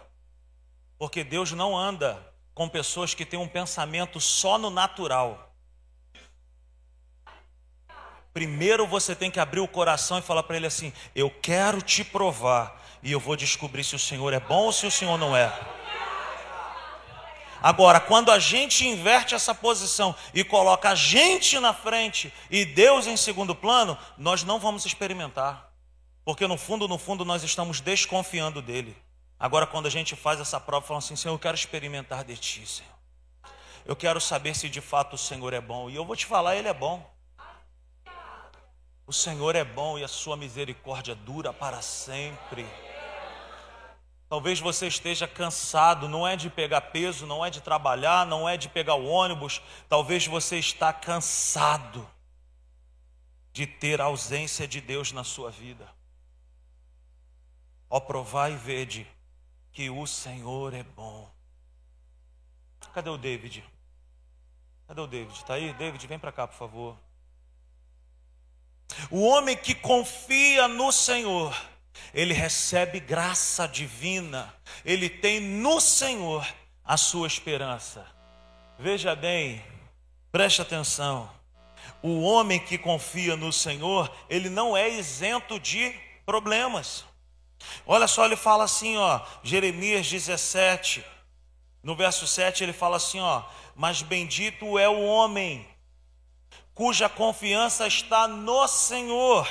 Porque 0.98 1.24
Deus 1.24 1.52
não 1.52 1.78
anda 1.78 2.34
com 2.54 2.68
pessoas 2.68 3.14
que 3.14 3.26
têm 3.26 3.40
um 3.40 3.48
pensamento 3.48 4.20
só 4.20 4.58
no 4.58 4.70
natural. 4.70 5.49
Primeiro 8.34 8.86
você 8.86 9.16
tem 9.16 9.32
que 9.32 9.40
abrir 9.40 9.60
o 9.60 9.68
coração 9.68 10.20
e 10.20 10.22
falar 10.22 10.44
para 10.44 10.56
ele 10.56 10.68
assim: 10.68 10.94
Eu 11.16 11.30
quero 11.30 11.82
te 11.82 12.04
provar 12.04 12.80
e 13.02 13.12
eu 13.12 13.20
vou 13.20 13.36
descobrir 13.36 13.84
se 13.84 13.96
o 13.96 14.00
Senhor 14.00 14.34
é 14.34 14.40
bom 14.40 14.66
ou 14.66 14.72
se 14.72 14.86
o 14.86 14.92
Senhor 14.92 15.18
não 15.18 15.36
é. 15.36 15.52
Agora, 17.62 18.00
quando 18.00 18.32
a 18.32 18.40
gente 18.40 18.88
inverte 18.88 19.36
essa 19.36 19.54
posição 19.54 20.16
e 20.34 20.44
coloca 20.46 20.92
a 20.92 20.96
gente 20.96 21.60
na 21.60 21.74
frente 21.74 22.34
e 22.50 22.64
Deus 22.64 23.06
em 23.06 23.18
segundo 23.18 23.54
plano, 23.54 23.98
nós 24.18 24.44
não 24.44 24.60
vamos 24.60 24.86
experimentar. 24.86 25.70
Porque 26.24 26.48
no 26.48 26.58
fundo, 26.58 26.88
no 26.88 26.98
fundo, 26.98 27.26
nós 27.26 27.44
estamos 27.44 27.82
desconfiando 27.82 28.62
dele. 28.62 28.96
Agora, 29.38 29.68
quando 29.68 29.88
a 29.88 29.90
gente 29.90 30.16
faz 30.16 30.40
essa 30.40 30.60
prova, 30.60 30.86
falando 30.86 31.04
assim: 31.04 31.16
Senhor, 31.16 31.34
eu 31.34 31.40
quero 31.40 31.56
experimentar 31.56 32.24
de 32.24 32.38
ti, 32.38 32.66
Senhor. 32.66 32.94
Eu 33.86 33.96
quero 33.96 34.22
saber 34.22 34.56
se 34.56 34.70
de 34.70 34.82
fato 34.82 35.14
o 35.14 35.18
Senhor 35.18 35.52
é 35.54 35.60
bom. 35.60 35.90
E 35.90 35.96
eu 35.96 36.06
vou 36.06 36.16
te 36.16 36.26
falar, 36.26 36.56
ele 36.56 36.68
é 36.68 36.74
bom. 36.74 37.10
O 39.10 39.12
Senhor 39.12 39.56
é 39.56 39.64
bom 39.64 39.98
e 39.98 40.04
a 40.04 40.08
sua 40.08 40.38
misericórdia 40.38 41.16
dura 41.16 41.52
para 41.52 41.82
sempre. 41.82 42.64
Talvez 44.30 44.60
você 44.60 44.86
esteja 44.86 45.28
cansado, 45.28 46.08
não 46.08 46.28
é 46.28 46.36
de 46.36 46.48
pegar 46.48 46.80
peso, 46.80 47.26
não 47.26 47.44
é 47.44 47.50
de 47.50 47.60
trabalhar, 47.60 48.24
não 48.28 48.48
é 48.48 48.56
de 48.56 48.70
pegar 48.70 48.94
o 48.94 49.08
ônibus. 49.08 49.64
Talvez 49.90 50.28
você 50.28 50.60
está 50.60 50.94
cansado 50.94 52.08
de 53.52 53.66
ter 53.66 54.00
a 54.00 54.04
ausência 54.04 54.68
de 54.68 54.80
Deus 54.80 55.12
na 55.12 55.24
sua 55.24 55.50
vida. 55.50 55.90
Ó, 57.90 58.00
provai 58.00 58.54
e 58.54 58.58
vede 58.58 59.08
que 59.72 59.90
o 59.90 60.06
Senhor 60.06 60.72
é 60.76 60.84
bom. 60.84 61.28
Cadê 62.94 63.10
o 63.10 63.18
David? 63.18 63.68
Cadê 64.88 65.02
o 65.02 65.08
David? 65.08 65.36
Está 65.36 65.56
aí? 65.56 65.74
David, 65.74 66.06
vem 66.06 66.20
para 66.20 66.32
cá, 66.32 66.48
por 66.48 66.58
favor. 66.58 67.09
O 69.10 69.22
homem 69.26 69.56
que 69.56 69.74
confia 69.74 70.68
no 70.68 70.92
Senhor, 70.92 71.56
ele 72.14 72.34
recebe 72.34 73.00
graça 73.00 73.68
divina, 73.68 74.54
ele 74.84 75.10
tem 75.10 75.40
no 75.40 75.80
Senhor 75.80 76.46
a 76.84 76.98
sua 76.98 77.28
esperança. 77.28 78.06
Veja 78.78 79.16
bem, 79.16 79.64
preste 80.32 80.62
atenção. 80.62 81.30
O 82.02 82.22
homem 82.22 82.60
que 82.60 82.78
confia 82.78 83.36
no 83.36 83.52
Senhor, 83.52 84.12
ele 84.30 84.50
não 84.50 84.76
é 84.76 84.90
isento 84.90 85.60
de 85.60 85.94
problemas. 86.26 87.04
Olha 87.86 88.08
só, 88.08 88.26
ele 88.26 88.36
fala 88.36 88.64
assim, 88.64 88.98
ó, 88.98 89.22
Jeremias 89.44 90.10
17, 90.10 91.04
no 91.84 91.96
verso 91.96 92.26
7, 92.26 92.64
ele 92.64 92.74
fala 92.74 92.98
assim, 92.98 93.20
ó: 93.20 93.44
"Mas 93.76 94.02
bendito 94.02 94.80
é 94.80 94.88
o 94.88 95.04
homem 95.04 95.68
cuja 96.80 97.10
confiança 97.10 97.86
está 97.88 98.26
no 98.26 98.66
Senhor, 98.66 99.46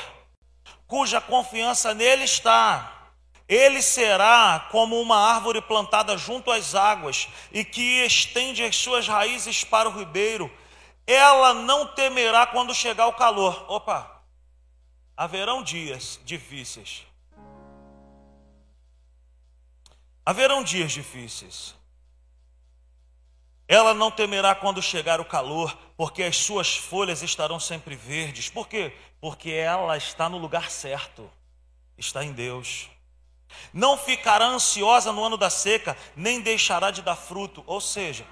cuja 0.87 1.21
confiança 1.21 1.93
nele 1.93 2.25
está. 2.25 3.11
Ele 3.47 3.83
será 3.83 4.67
como 4.71 4.99
uma 4.99 5.19
árvore 5.35 5.61
plantada 5.61 6.17
junto 6.17 6.51
às 6.51 6.75
águas 6.75 7.29
e 7.53 7.67
que 7.67 8.03
estende 8.07 8.64
as 8.64 8.75
suas 8.77 9.07
raízes 9.07 9.62
para 9.62 9.91
o 9.91 9.93
ribeiro. 9.93 10.51
Ela 11.07 11.53
não 11.53 11.88
temerá 11.88 12.47
quando 12.47 12.75
chegar 12.75 13.07
o 13.09 13.12
calor. 13.12 13.62
Opa, 13.71 14.23
haverão 15.14 15.62
dias 15.62 16.19
difíceis. 16.25 17.07
Haverão 20.25 20.64
dias 20.64 20.93
difíceis. 20.93 21.75
Ela 23.69 23.93
não 23.93 24.11
temerá 24.11 24.55
quando 24.55 24.81
chegar 24.81 25.21
o 25.21 25.27
calor, 25.27 25.77
porque 25.99 26.23
as 26.23 26.37
suas 26.37 26.77
folhas 26.77 27.23
estarão 27.25 27.59
sempre 27.59 27.97
verdes. 27.97 28.49
Por 28.49 28.69
quê? 28.69 28.93
Porque 29.21 29.51
ela 29.51 29.97
está 29.97 30.29
no 30.29 30.39
lugar 30.39 30.71
certo, 30.71 31.29
está 31.99 32.25
em 32.25 32.33
Deus. 32.33 32.89
Não 33.73 33.99
ficará 33.99 34.47
ansiosa 34.47 35.13
no 35.13 35.25
ano 35.25 35.37
da 35.37 35.51
seca, 35.51 35.97
nem 36.15 36.41
deixará 36.41 36.93
de 36.93 37.03
dar 37.03 37.17
fruto. 37.17 37.65
Ou 37.67 37.81
seja, 37.81 38.25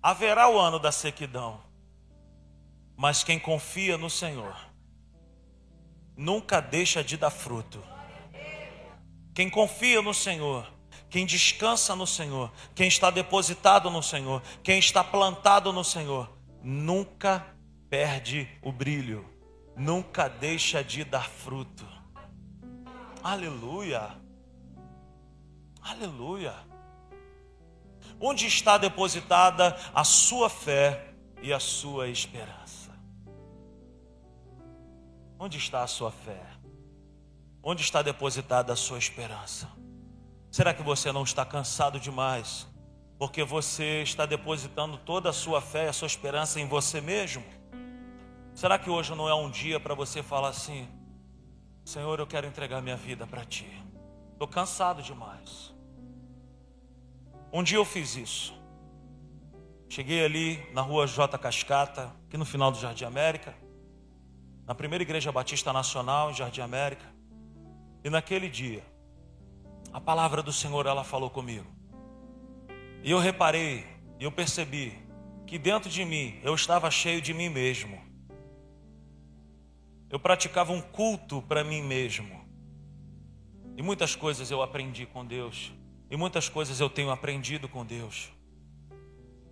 haverá 0.00 0.48
o 0.48 0.56
ano 0.56 0.78
da 0.78 0.92
sequidão. 0.92 1.60
Mas 2.96 3.24
quem 3.24 3.36
confia 3.36 3.98
no 3.98 4.08
Senhor 4.08 4.56
nunca 6.16 6.60
deixa 6.60 7.02
de 7.02 7.16
dar 7.16 7.30
fruto. 7.30 7.82
Quem 9.34 9.50
confia 9.50 10.00
no 10.00 10.14
Senhor 10.14 10.70
quem 11.10 11.26
descansa 11.26 11.94
no 11.94 12.06
Senhor, 12.06 12.50
quem 12.74 12.88
está 12.88 13.10
depositado 13.10 13.90
no 13.90 14.02
Senhor, 14.02 14.42
quem 14.62 14.78
está 14.78 15.04
plantado 15.04 15.70
no 15.70 15.84
Senhor, 15.84 16.26
nunca 16.62 17.46
perde 17.90 18.48
o 18.62 18.70
brilho, 18.70 19.28
nunca 19.76 20.28
deixa 20.28 20.82
de 20.82 21.04
dar 21.04 21.28
fruto. 21.28 21.86
Aleluia. 23.22 24.10
Aleluia. 25.80 26.54
Onde 28.20 28.46
está 28.46 28.78
depositada 28.78 29.76
a 29.94 30.04
sua 30.04 30.48
fé 30.48 31.14
e 31.42 31.52
a 31.52 31.58
sua 31.58 32.08
esperança? 32.08 32.92
Onde 35.38 35.58
está 35.58 35.82
a 35.82 35.86
sua 35.88 36.10
fé? 36.10 36.40
Onde 37.62 37.82
está 37.82 38.00
depositada 38.00 38.72
a 38.72 38.76
sua 38.76 38.98
esperança? 38.98 39.68
Será 40.50 40.72
que 40.72 40.82
você 40.82 41.10
não 41.10 41.24
está 41.24 41.44
cansado 41.44 41.98
demais? 41.98 42.66
Porque 43.22 43.44
você 43.44 44.02
está 44.02 44.26
depositando 44.26 44.98
toda 44.98 45.30
a 45.30 45.32
sua 45.32 45.60
fé, 45.60 45.86
a 45.86 45.92
sua 45.92 46.06
esperança 46.06 46.58
em 46.58 46.66
você 46.66 47.00
mesmo? 47.00 47.44
Será 48.52 48.76
que 48.76 48.90
hoje 48.90 49.14
não 49.14 49.28
é 49.28 49.34
um 49.36 49.48
dia 49.48 49.78
para 49.78 49.94
você 49.94 50.24
falar 50.24 50.48
assim: 50.48 50.88
Senhor, 51.84 52.18
eu 52.18 52.26
quero 52.26 52.48
entregar 52.48 52.82
minha 52.82 52.96
vida 52.96 53.24
para 53.24 53.44
Ti. 53.44 53.70
Estou 54.32 54.48
cansado 54.48 55.00
demais. 55.04 55.72
Um 57.52 57.62
dia 57.62 57.78
eu 57.78 57.84
fiz 57.84 58.16
isso. 58.16 58.52
Cheguei 59.88 60.24
ali 60.24 60.58
na 60.72 60.80
rua 60.80 61.06
J. 61.06 61.38
Cascata, 61.38 62.10
aqui 62.26 62.36
no 62.36 62.44
final 62.44 62.72
do 62.72 62.80
Jardim 62.80 63.04
América, 63.04 63.54
na 64.66 64.74
primeira 64.74 65.04
igreja 65.04 65.30
batista 65.30 65.72
nacional 65.72 66.32
em 66.32 66.34
Jardim 66.34 66.62
América. 66.62 67.06
E 68.02 68.10
naquele 68.10 68.48
dia, 68.48 68.82
a 69.92 70.00
palavra 70.00 70.42
do 70.42 70.52
Senhor 70.52 70.86
ela 70.86 71.04
falou 71.04 71.30
comigo. 71.30 71.81
E 73.02 73.10
eu 73.10 73.18
reparei, 73.18 73.84
eu 74.20 74.30
percebi 74.30 74.96
que 75.46 75.58
dentro 75.58 75.90
de 75.90 76.04
mim 76.04 76.38
eu 76.42 76.54
estava 76.54 76.90
cheio 76.90 77.20
de 77.20 77.34
mim 77.34 77.48
mesmo. 77.48 78.00
Eu 80.08 80.20
praticava 80.20 80.72
um 80.72 80.80
culto 80.80 81.42
para 81.42 81.64
mim 81.64 81.82
mesmo. 81.82 82.40
E 83.76 83.82
muitas 83.82 84.14
coisas 84.14 84.50
eu 84.50 84.62
aprendi 84.62 85.04
com 85.06 85.26
Deus. 85.26 85.72
E 86.10 86.16
muitas 86.16 86.48
coisas 86.48 86.78
eu 86.78 86.88
tenho 86.88 87.10
aprendido 87.10 87.68
com 87.68 87.84
Deus. 87.84 88.30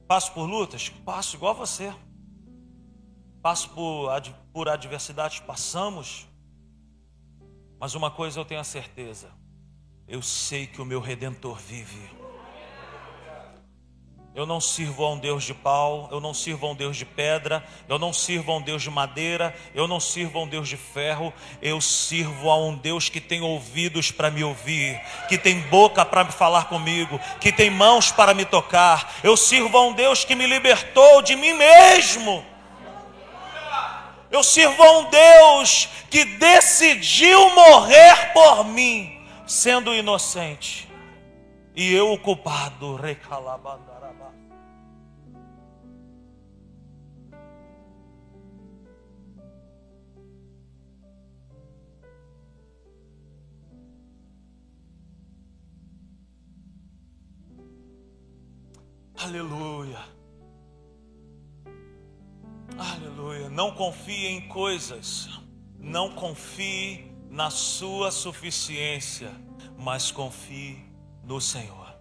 Passo 0.07 0.33
por 0.33 0.45
lutas? 0.45 0.89
Passo 0.89 1.37
igual 1.37 1.55
você. 1.55 1.93
Passo 3.43 3.71
por, 3.71 4.11
por 4.53 4.69
adversidades, 4.69 5.41
passamos. 5.41 6.29
Mas 7.81 7.95
uma 7.95 8.11
coisa 8.11 8.39
eu 8.39 8.45
tenho 8.45 8.61
a 8.61 8.65
certeza: 8.65 9.31
eu 10.07 10.21
sei 10.21 10.67
que 10.67 10.83
o 10.83 10.85
meu 10.85 11.01
redentor 11.01 11.59
vive. 11.59 12.20
Eu 14.33 14.47
não 14.47 14.61
sirvo 14.61 15.05
a 15.05 15.11
um 15.11 15.19
Deus 15.19 15.43
de 15.43 15.53
pau, 15.53 16.09
eu 16.13 16.21
não 16.21 16.33
sirvo 16.33 16.65
a 16.65 16.71
um 16.71 16.75
Deus 16.75 16.97
de 16.97 17.05
pedra, 17.05 17.65
eu 17.89 17.99
não 17.99 18.13
sirvo 18.13 18.53
a 18.53 18.57
um 18.59 18.63
Deus 18.63 18.81
de 18.81 18.89
madeira, 18.89 19.53
eu 19.75 19.89
não 19.89 19.99
sirvo 19.99 20.39
a 20.39 20.43
um 20.43 20.47
Deus 20.47 20.69
de 20.69 20.77
ferro, 20.77 21.35
eu 21.61 21.81
sirvo 21.81 22.49
a 22.49 22.57
um 22.57 22.77
Deus 22.77 23.09
que 23.09 23.21
tem 23.21 23.41
ouvidos 23.41 24.13
para 24.13 24.31
me 24.31 24.45
ouvir, 24.45 25.01
que 25.29 25.37
tem 25.37 25.61
boca 25.63 26.05
para 26.05 26.23
me 26.23 26.31
falar 26.31 26.67
comigo, 26.67 27.19
que 27.41 27.51
tem 27.51 27.71
mãos 27.71 28.13
para 28.13 28.33
me 28.33 28.45
tocar. 28.45 29.17
Eu 29.25 29.37
sirvo 29.37 29.77
a 29.77 29.83
um 29.83 29.93
Deus 29.93 30.25
que 30.25 30.37
me 30.37 30.47
libertou 30.47 31.23
de 31.23 31.35
mim 31.35 31.53
mesmo. 31.55 32.45
Eu 34.31 34.45
sirvo 34.45 34.81
a 34.81 34.99
um 35.01 35.11
Deus 35.11 35.89
que 36.09 36.25
decidiu 36.25 37.51
morrer 37.51 38.33
por 38.33 38.65
mim, 38.65 39.27
sendo 39.45 39.93
inocente, 39.93 40.89
e 41.75 41.93
eu 41.93 42.13
o 42.13 42.19
culpado, 42.19 42.95
recalabada. 42.95 43.90
Aleluia. 59.23 59.99
Aleluia. 62.79 63.51
Não 63.51 63.75
confie 63.75 64.29
em 64.29 64.49
coisas. 64.49 65.29
Não 65.79 66.15
confie 66.15 67.13
na 67.29 67.51
sua 67.51 68.11
suficiência, 68.11 69.31
mas 69.77 70.11
confie 70.11 70.83
no 71.23 71.39
Senhor. 71.39 71.95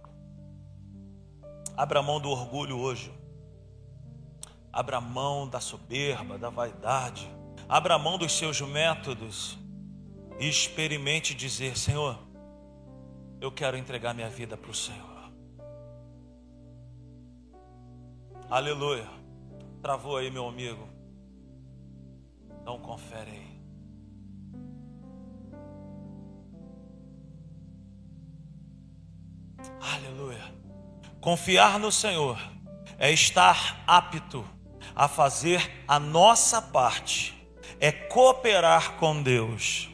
Abra 1.76 2.02
mão 2.02 2.18
do 2.18 2.30
orgulho 2.30 2.78
hoje. 2.78 3.12
Abra 4.72 4.98
mão 4.98 5.46
da 5.46 5.60
soberba, 5.60 6.38
da 6.38 6.48
vaidade. 6.48 7.30
Abra 7.68 7.98
mão 7.98 8.16
dos 8.16 8.32
seus 8.32 8.62
métodos 8.62 9.58
e 10.38 10.48
experimente 10.48 11.34
dizer: 11.34 11.76
Senhor, 11.76 12.18
eu 13.42 13.52
quero 13.52 13.76
entregar 13.76 14.14
minha 14.14 14.30
vida 14.30 14.56
para 14.56 14.70
o 14.70 14.74
Senhor. 14.74 15.19
Aleluia. 18.50 19.08
Travou 19.80 20.16
aí, 20.16 20.28
meu 20.28 20.48
amigo. 20.48 20.88
Então 22.60 22.80
confere 22.80 23.30
aí. 23.30 23.60
Aleluia. 29.80 30.42
Confiar 31.20 31.78
no 31.78 31.92
Senhor 31.92 32.40
é 32.98 33.12
estar 33.12 33.84
apto 33.86 34.44
a 34.96 35.06
fazer 35.06 35.84
a 35.86 36.00
nossa 36.00 36.60
parte, 36.60 37.40
é 37.78 37.92
cooperar 37.92 38.96
com 38.96 39.22
Deus. 39.22 39.88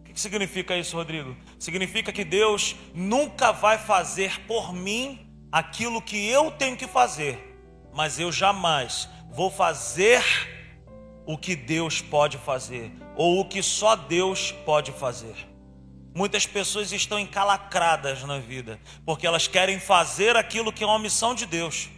O 0.00 0.02
que 0.04 0.20
significa 0.20 0.76
isso, 0.76 0.96
Rodrigo? 0.96 1.34
Significa 1.58 2.12
que 2.12 2.26
Deus 2.26 2.76
nunca 2.94 3.52
vai 3.52 3.78
fazer 3.78 4.38
por 4.42 4.74
mim 4.74 5.34
aquilo 5.50 6.02
que 6.02 6.28
eu 6.28 6.50
tenho 6.50 6.76
que 6.76 6.86
fazer 6.86 7.55
mas 7.96 8.18
eu 8.20 8.30
jamais 8.30 9.08
vou 9.30 9.50
fazer 9.50 10.22
o 11.24 11.38
que 11.38 11.56
Deus 11.56 12.02
pode 12.02 12.36
fazer, 12.36 12.92
ou 13.16 13.40
o 13.40 13.48
que 13.48 13.62
só 13.62 13.96
Deus 13.96 14.52
pode 14.52 14.92
fazer. 14.92 15.34
Muitas 16.14 16.46
pessoas 16.46 16.92
estão 16.92 17.18
encalacradas 17.18 18.22
na 18.24 18.38
vida, 18.38 18.78
porque 19.04 19.26
elas 19.26 19.48
querem 19.48 19.80
fazer 19.80 20.36
aquilo 20.36 20.72
que 20.72 20.84
é 20.84 20.86
uma 20.86 20.98
missão 20.98 21.34
de 21.34 21.46
Deus, 21.46 21.88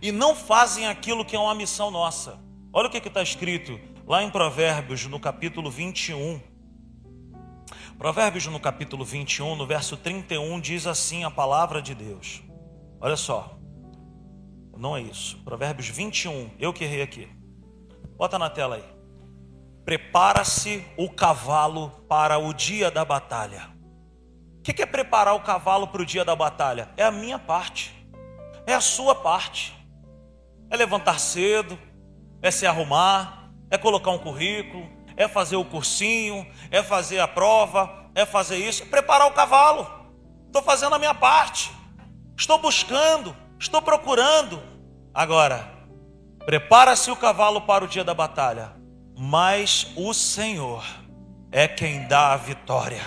e 0.00 0.12
não 0.12 0.36
fazem 0.36 0.86
aquilo 0.86 1.24
que 1.24 1.34
é 1.34 1.38
uma 1.38 1.54
missão 1.54 1.90
nossa. 1.90 2.38
Olha 2.72 2.86
o 2.86 2.90
que 2.90 2.98
está 2.98 3.22
escrito 3.22 3.78
lá 4.06 4.22
em 4.22 4.30
Provérbios, 4.30 5.04
no 5.06 5.18
capítulo 5.18 5.68
21. 5.68 6.40
Provérbios, 7.98 8.46
no 8.46 8.60
capítulo 8.60 9.04
21, 9.04 9.56
no 9.56 9.66
verso 9.66 9.96
31, 9.96 10.60
diz 10.60 10.86
assim 10.86 11.24
a 11.24 11.30
palavra 11.30 11.82
de 11.82 11.92
Deus. 11.92 12.40
Olha 13.00 13.16
só. 13.16 13.59
Não 14.80 14.96
é 14.96 15.02
isso. 15.02 15.36
Provérbios 15.44 15.88
21. 15.88 16.52
Eu 16.58 16.72
que 16.72 16.84
errei 16.84 17.02
aqui. 17.02 17.28
Bota 18.16 18.38
na 18.38 18.48
tela 18.48 18.76
aí. 18.76 18.84
Prepara-se 19.84 20.82
o 20.96 21.10
cavalo 21.10 21.90
para 22.08 22.38
o 22.38 22.54
dia 22.54 22.90
da 22.90 23.04
batalha. 23.04 23.68
O 24.58 24.62
que 24.62 24.80
é 24.80 24.86
preparar 24.86 25.34
o 25.34 25.40
cavalo 25.40 25.88
para 25.88 26.00
o 26.00 26.06
dia 26.06 26.24
da 26.24 26.34
batalha? 26.34 26.88
É 26.96 27.04
a 27.04 27.10
minha 27.10 27.38
parte. 27.38 27.94
É 28.66 28.72
a 28.72 28.80
sua 28.80 29.14
parte. 29.14 29.76
É 30.70 30.76
levantar 30.78 31.20
cedo. 31.20 31.78
É 32.40 32.50
se 32.50 32.66
arrumar. 32.66 33.50
É 33.70 33.76
colocar 33.76 34.12
um 34.12 34.18
currículo. 34.18 34.88
É 35.14 35.28
fazer 35.28 35.56
o 35.56 35.64
cursinho. 35.64 36.50
É 36.70 36.82
fazer 36.82 37.20
a 37.20 37.28
prova. 37.28 38.10
É 38.14 38.24
fazer 38.24 38.56
isso. 38.56 38.84
É 38.84 38.86
preparar 38.86 39.28
o 39.28 39.32
cavalo. 39.34 39.86
Estou 40.46 40.62
fazendo 40.62 40.94
a 40.94 40.98
minha 40.98 41.14
parte. 41.14 41.70
Estou 42.34 42.56
buscando. 42.56 43.36
Estou 43.58 43.82
procurando. 43.82 44.69
Agora, 45.12 45.68
prepara-se 46.46 47.10
o 47.10 47.16
cavalo 47.16 47.62
para 47.62 47.84
o 47.84 47.88
dia 47.88 48.04
da 48.04 48.14
batalha, 48.14 48.72
mas 49.18 49.92
o 49.96 50.14
Senhor 50.14 50.84
é 51.50 51.66
quem 51.66 52.06
dá 52.06 52.32
a 52.32 52.36
vitória. 52.36 53.02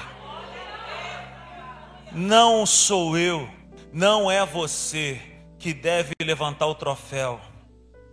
Não 2.12 2.66
sou 2.66 3.18
eu, 3.18 3.50
não 3.92 4.30
é 4.30 4.46
você 4.46 5.20
que 5.58 5.74
deve 5.74 6.13
levantar 6.22 6.68
o 6.68 6.76
troféu 6.76 7.39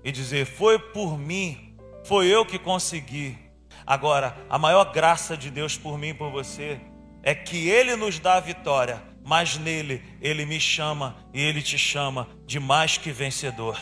e 0.05 0.12
dizer: 0.12 0.46
Foi 0.46 0.79
por 0.79 1.18
mim, 1.18 1.76
foi 2.05 2.29
eu 2.29 2.46
que 2.46 2.59
consegui. 2.59 3.37
Agora, 3.85 4.37
a 4.48 4.57
maior 4.57 4.85
graça 4.92 5.37
de 5.37 5.50
Deus 5.50 5.76
por 5.76 5.98
mim 5.98 6.11
e 6.11 6.14
por 6.14 6.31
você 6.31 6.81
é 7.24 7.35
que 7.35 7.68
Ele 7.68 7.96
nos 7.96 8.20
dá 8.20 8.35
a 8.35 8.40
vitória 8.40 9.10
mas 9.24 9.56
nele 9.56 10.02
ele 10.20 10.44
me 10.44 10.61
chama 10.61 11.16
e 11.33 11.40
ele 11.40 11.62
te 11.62 11.78
chama 11.78 12.28
de 12.46 12.59
mais 12.59 12.98
que 12.98 13.12
vencedor. 13.12 13.78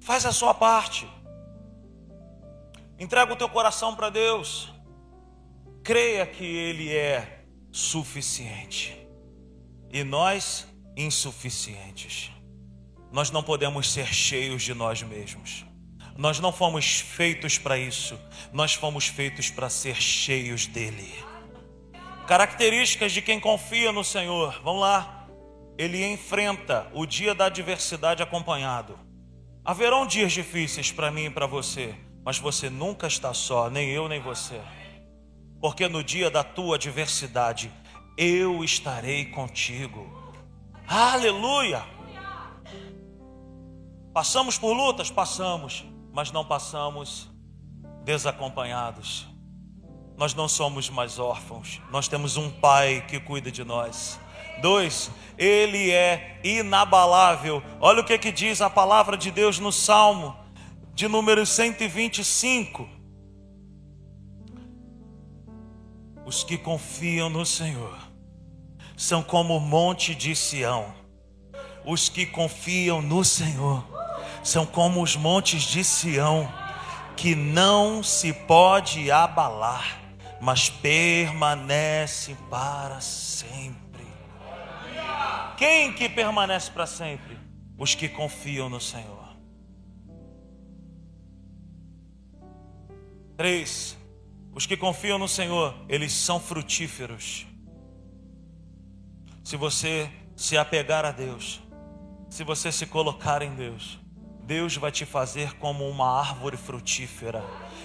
Faz 0.00 0.24
a 0.24 0.32
sua 0.32 0.54
parte. 0.54 1.06
Entrega 2.98 3.32
o 3.32 3.36
teu 3.36 3.48
coração 3.48 3.94
para 3.94 4.10
Deus. 4.10 4.72
Creia 5.82 6.26
que 6.26 6.44
ele 6.44 6.94
é 6.94 7.44
suficiente. 7.70 8.96
E 9.92 10.02
nós 10.04 10.66
insuficientes. 10.96 12.30
Nós 13.12 13.30
não 13.30 13.42
podemos 13.42 13.90
ser 13.90 14.06
cheios 14.06 14.62
de 14.62 14.74
nós 14.74 15.02
mesmos. 15.02 15.64
Nós 16.16 16.38
não 16.38 16.52
fomos 16.52 17.00
feitos 17.00 17.58
para 17.58 17.78
isso. 17.78 18.18
Nós 18.52 18.74
fomos 18.74 19.06
feitos 19.06 19.50
para 19.50 19.70
ser 19.70 19.96
cheios 19.96 20.66
dele. 20.66 21.29
Características 22.30 23.10
de 23.10 23.20
quem 23.20 23.40
confia 23.40 23.90
no 23.90 24.04
Senhor. 24.04 24.60
Vamos 24.62 24.82
lá. 24.82 25.26
Ele 25.76 26.06
enfrenta 26.06 26.88
o 26.94 27.04
dia 27.04 27.34
da 27.34 27.46
adversidade 27.46 28.22
acompanhado. 28.22 28.96
Haverão 29.64 30.06
dias 30.06 30.30
difíceis 30.30 30.92
para 30.92 31.10
mim 31.10 31.24
e 31.24 31.30
para 31.30 31.48
você, 31.48 31.92
mas 32.24 32.38
você 32.38 32.70
nunca 32.70 33.08
está 33.08 33.34
só, 33.34 33.68
nem 33.68 33.90
eu 33.90 34.08
nem 34.08 34.20
você. 34.20 34.60
Porque 35.60 35.88
no 35.88 36.04
dia 36.04 36.30
da 36.30 36.44
tua 36.44 36.76
adversidade, 36.76 37.68
eu 38.16 38.62
estarei 38.62 39.24
contigo. 39.24 40.08
Aleluia! 40.86 41.84
Passamos 44.14 44.56
por 44.56 44.72
lutas? 44.72 45.10
Passamos, 45.10 45.84
mas 46.12 46.30
não 46.30 46.44
passamos 46.44 47.28
desacompanhados. 48.04 49.29
Nós 50.20 50.34
não 50.34 50.46
somos 50.46 50.90
mais 50.90 51.18
órfãos, 51.18 51.80
nós 51.90 52.06
temos 52.06 52.36
um 52.36 52.50
Pai 52.50 53.02
que 53.08 53.18
cuida 53.18 53.50
de 53.50 53.64
nós. 53.64 54.20
Dois, 54.60 55.10
Ele 55.38 55.90
é 55.92 56.38
inabalável. 56.44 57.62
Olha 57.80 58.02
o 58.02 58.04
que, 58.04 58.18
que 58.18 58.30
diz 58.30 58.60
a 58.60 58.68
palavra 58.68 59.16
de 59.16 59.30
Deus 59.30 59.58
no 59.58 59.72
Salmo 59.72 60.36
de 60.94 61.08
número 61.08 61.46
125. 61.46 62.86
Os 66.26 66.44
que 66.44 66.58
confiam 66.58 67.30
no 67.30 67.46
Senhor 67.46 67.96
são 68.98 69.22
como 69.22 69.56
o 69.56 69.60
monte 69.60 70.14
de 70.14 70.36
Sião. 70.36 70.92
Os 71.82 72.10
que 72.10 72.26
confiam 72.26 73.00
no 73.00 73.24
Senhor 73.24 73.82
são 74.44 74.66
como 74.66 75.02
os 75.02 75.16
montes 75.16 75.62
de 75.62 75.82
Sião, 75.82 76.46
que 77.16 77.34
não 77.34 78.02
se 78.02 78.34
pode 78.34 79.10
abalar 79.10 79.99
mas 80.40 80.70
permanece 80.70 82.34
para 82.48 83.00
sempre. 83.00 84.06
Quem 85.58 85.92
que 85.92 86.08
permanece 86.08 86.70
para 86.70 86.86
sempre? 86.86 87.38
Os 87.76 87.94
que 87.94 88.08
confiam 88.08 88.68
no 88.70 88.80
Senhor. 88.80 89.20
Três, 93.36 93.96
os 94.52 94.66
que 94.66 94.76
confiam 94.76 95.18
no 95.18 95.28
Senhor, 95.28 95.74
eles 95.88 96.12
são 96.12 96.40
frutíferos. 96.40 97.46
Se 99.44 99.56
você 99.56 100.10
se 100.36 100.56
apegar 100.56 101.04
a 101.04 101.10
Deus, 101.10 101.60
se 102.30 102.44
você 102.44 102.70
se 102.70 102.86
colocar 102.86 103.42
em 103.42 103.54
Deus, 103.54 103.98
Deus 104.50 104.76
vai 104.76 104.90
te 104.90 105.06
fazer 105.06 105.54
como 105.58 105.88
uma 105.88 106.18
árvore 106.18 106.56
frutífera. 106.56 107.40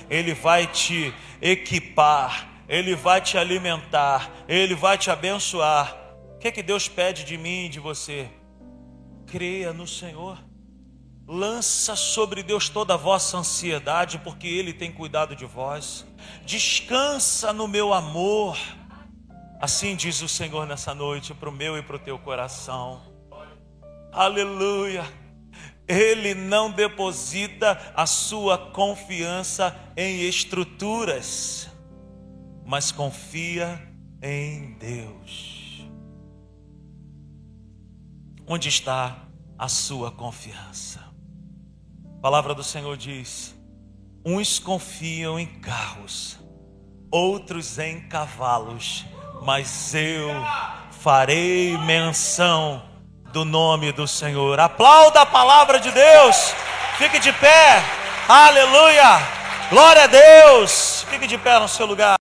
Ele 0.10 0.34
vai 0.34 0.66
te 0.66 1.14
equipar, 1.40 2.64
ele 2.68 2.96
vai 2.96 3.22
te 3.22 3.38
alimentar, 3.38 4.32
ele 4.48 4.74
vai 4.74 4.98
te 4.98 5.12
abençoar. 5.12 5.96
O 6.34 6.40
que 6.40 6.48
é 6.48 6.52
que 6.52 6.64
Deus 6.64 6.88
pede 6.88 7.24
de 7.24 7.38
mim 7.38 7.66
e 7.66 7.70
de 7.70 7.80
você? 7.80 8.28
Creia 9.28 9.74
no 9.74 9.86
Senhor. 9.86 10.40
Lança 11.28 11.96
sobre 11.96 12.42
Deus 12.42 12.68
toda 12.68 12.96
a 12.96 12.98
vossa 12.98 13.38
ansiedade, 13.38 14.18
porque 14.18 14.48
Ele 14.48 14.74
tem 14.74 14.92
cuidado 14.92 15.36
de 15.36 15.46
vós. 15.46 16.04
Descansa 16.48 17.54
no 17.54 17.68
meu 17.68 17.94
amor. 17.94 18.58
Assim 19.62 19.96
diz 19.96 20.20
o 20.24 20.28
Senhor 20.28 20.66
nessa 20.66 20.96
noite 20.96 21.32
para 21.32 21.48
o 21.48 21.52
meu 21.52 21.78
e 21.78 21.84
para 21.84 21.98
o 21.98 22.00
teu 22.00 22.18
coração. 22.18 23.04
Aleluia. 24.12 25.06
Ele 25.88 26.34
não 26.34 26.72
deposita 26.72 27.80
a 27.96 28.06
sua 28.06 28.58
confiança 28.58 29.76
em 29.96 30.22
estruturas, 30.22 31.70
mas 32.66 32.92
confia 32.92 33.82
em 34.22 34.74
Deus. 34.74 35.88
Onde 38.48 38.70
está 38.70 39.28
a 39.58 39.68
sua 39.68 40.12
confiança? 40.12 41.02
A 42.18 42.22
palavra 42.22 42.56
do 42.56 42.64
Senhor 42.64 42.98
diz: 42.98 43.56
uns 44.26 44.58
confiam 44.58 45.40
em 45.40 45.46
carros, 45.60 46.40
outros 47.12 47.78
em 47.78 48.08
cavalos 48.08 49.06
mas 49.46 49.94
eu 49.94 50.30
farei 50.92 51.78
menção 51.78 52.82
do 53.36 53.44
nome 53.44 53.92
do 53.92 54.08
Senhor. 54.08 54.58
Aplauda 54.62 55.20
a 55.20 55.26
palavra 55.26 55.78
de 55.78 55.92
Deus. 55.92 56.54
Fique 56.98 57.20
de 57.20 57.34
pé. 57.34 57.84
Aleluia. 58.30 59.22
Glória 59.70 60.06
a 60.06 60.08
Deus. 60.08 61.06
Fique 61.10 61.28
de 61.28 61.38
pé 61.38 61.60
no 61.60 61.68
seu 61.68 61.86
lugar. 61.86 62.14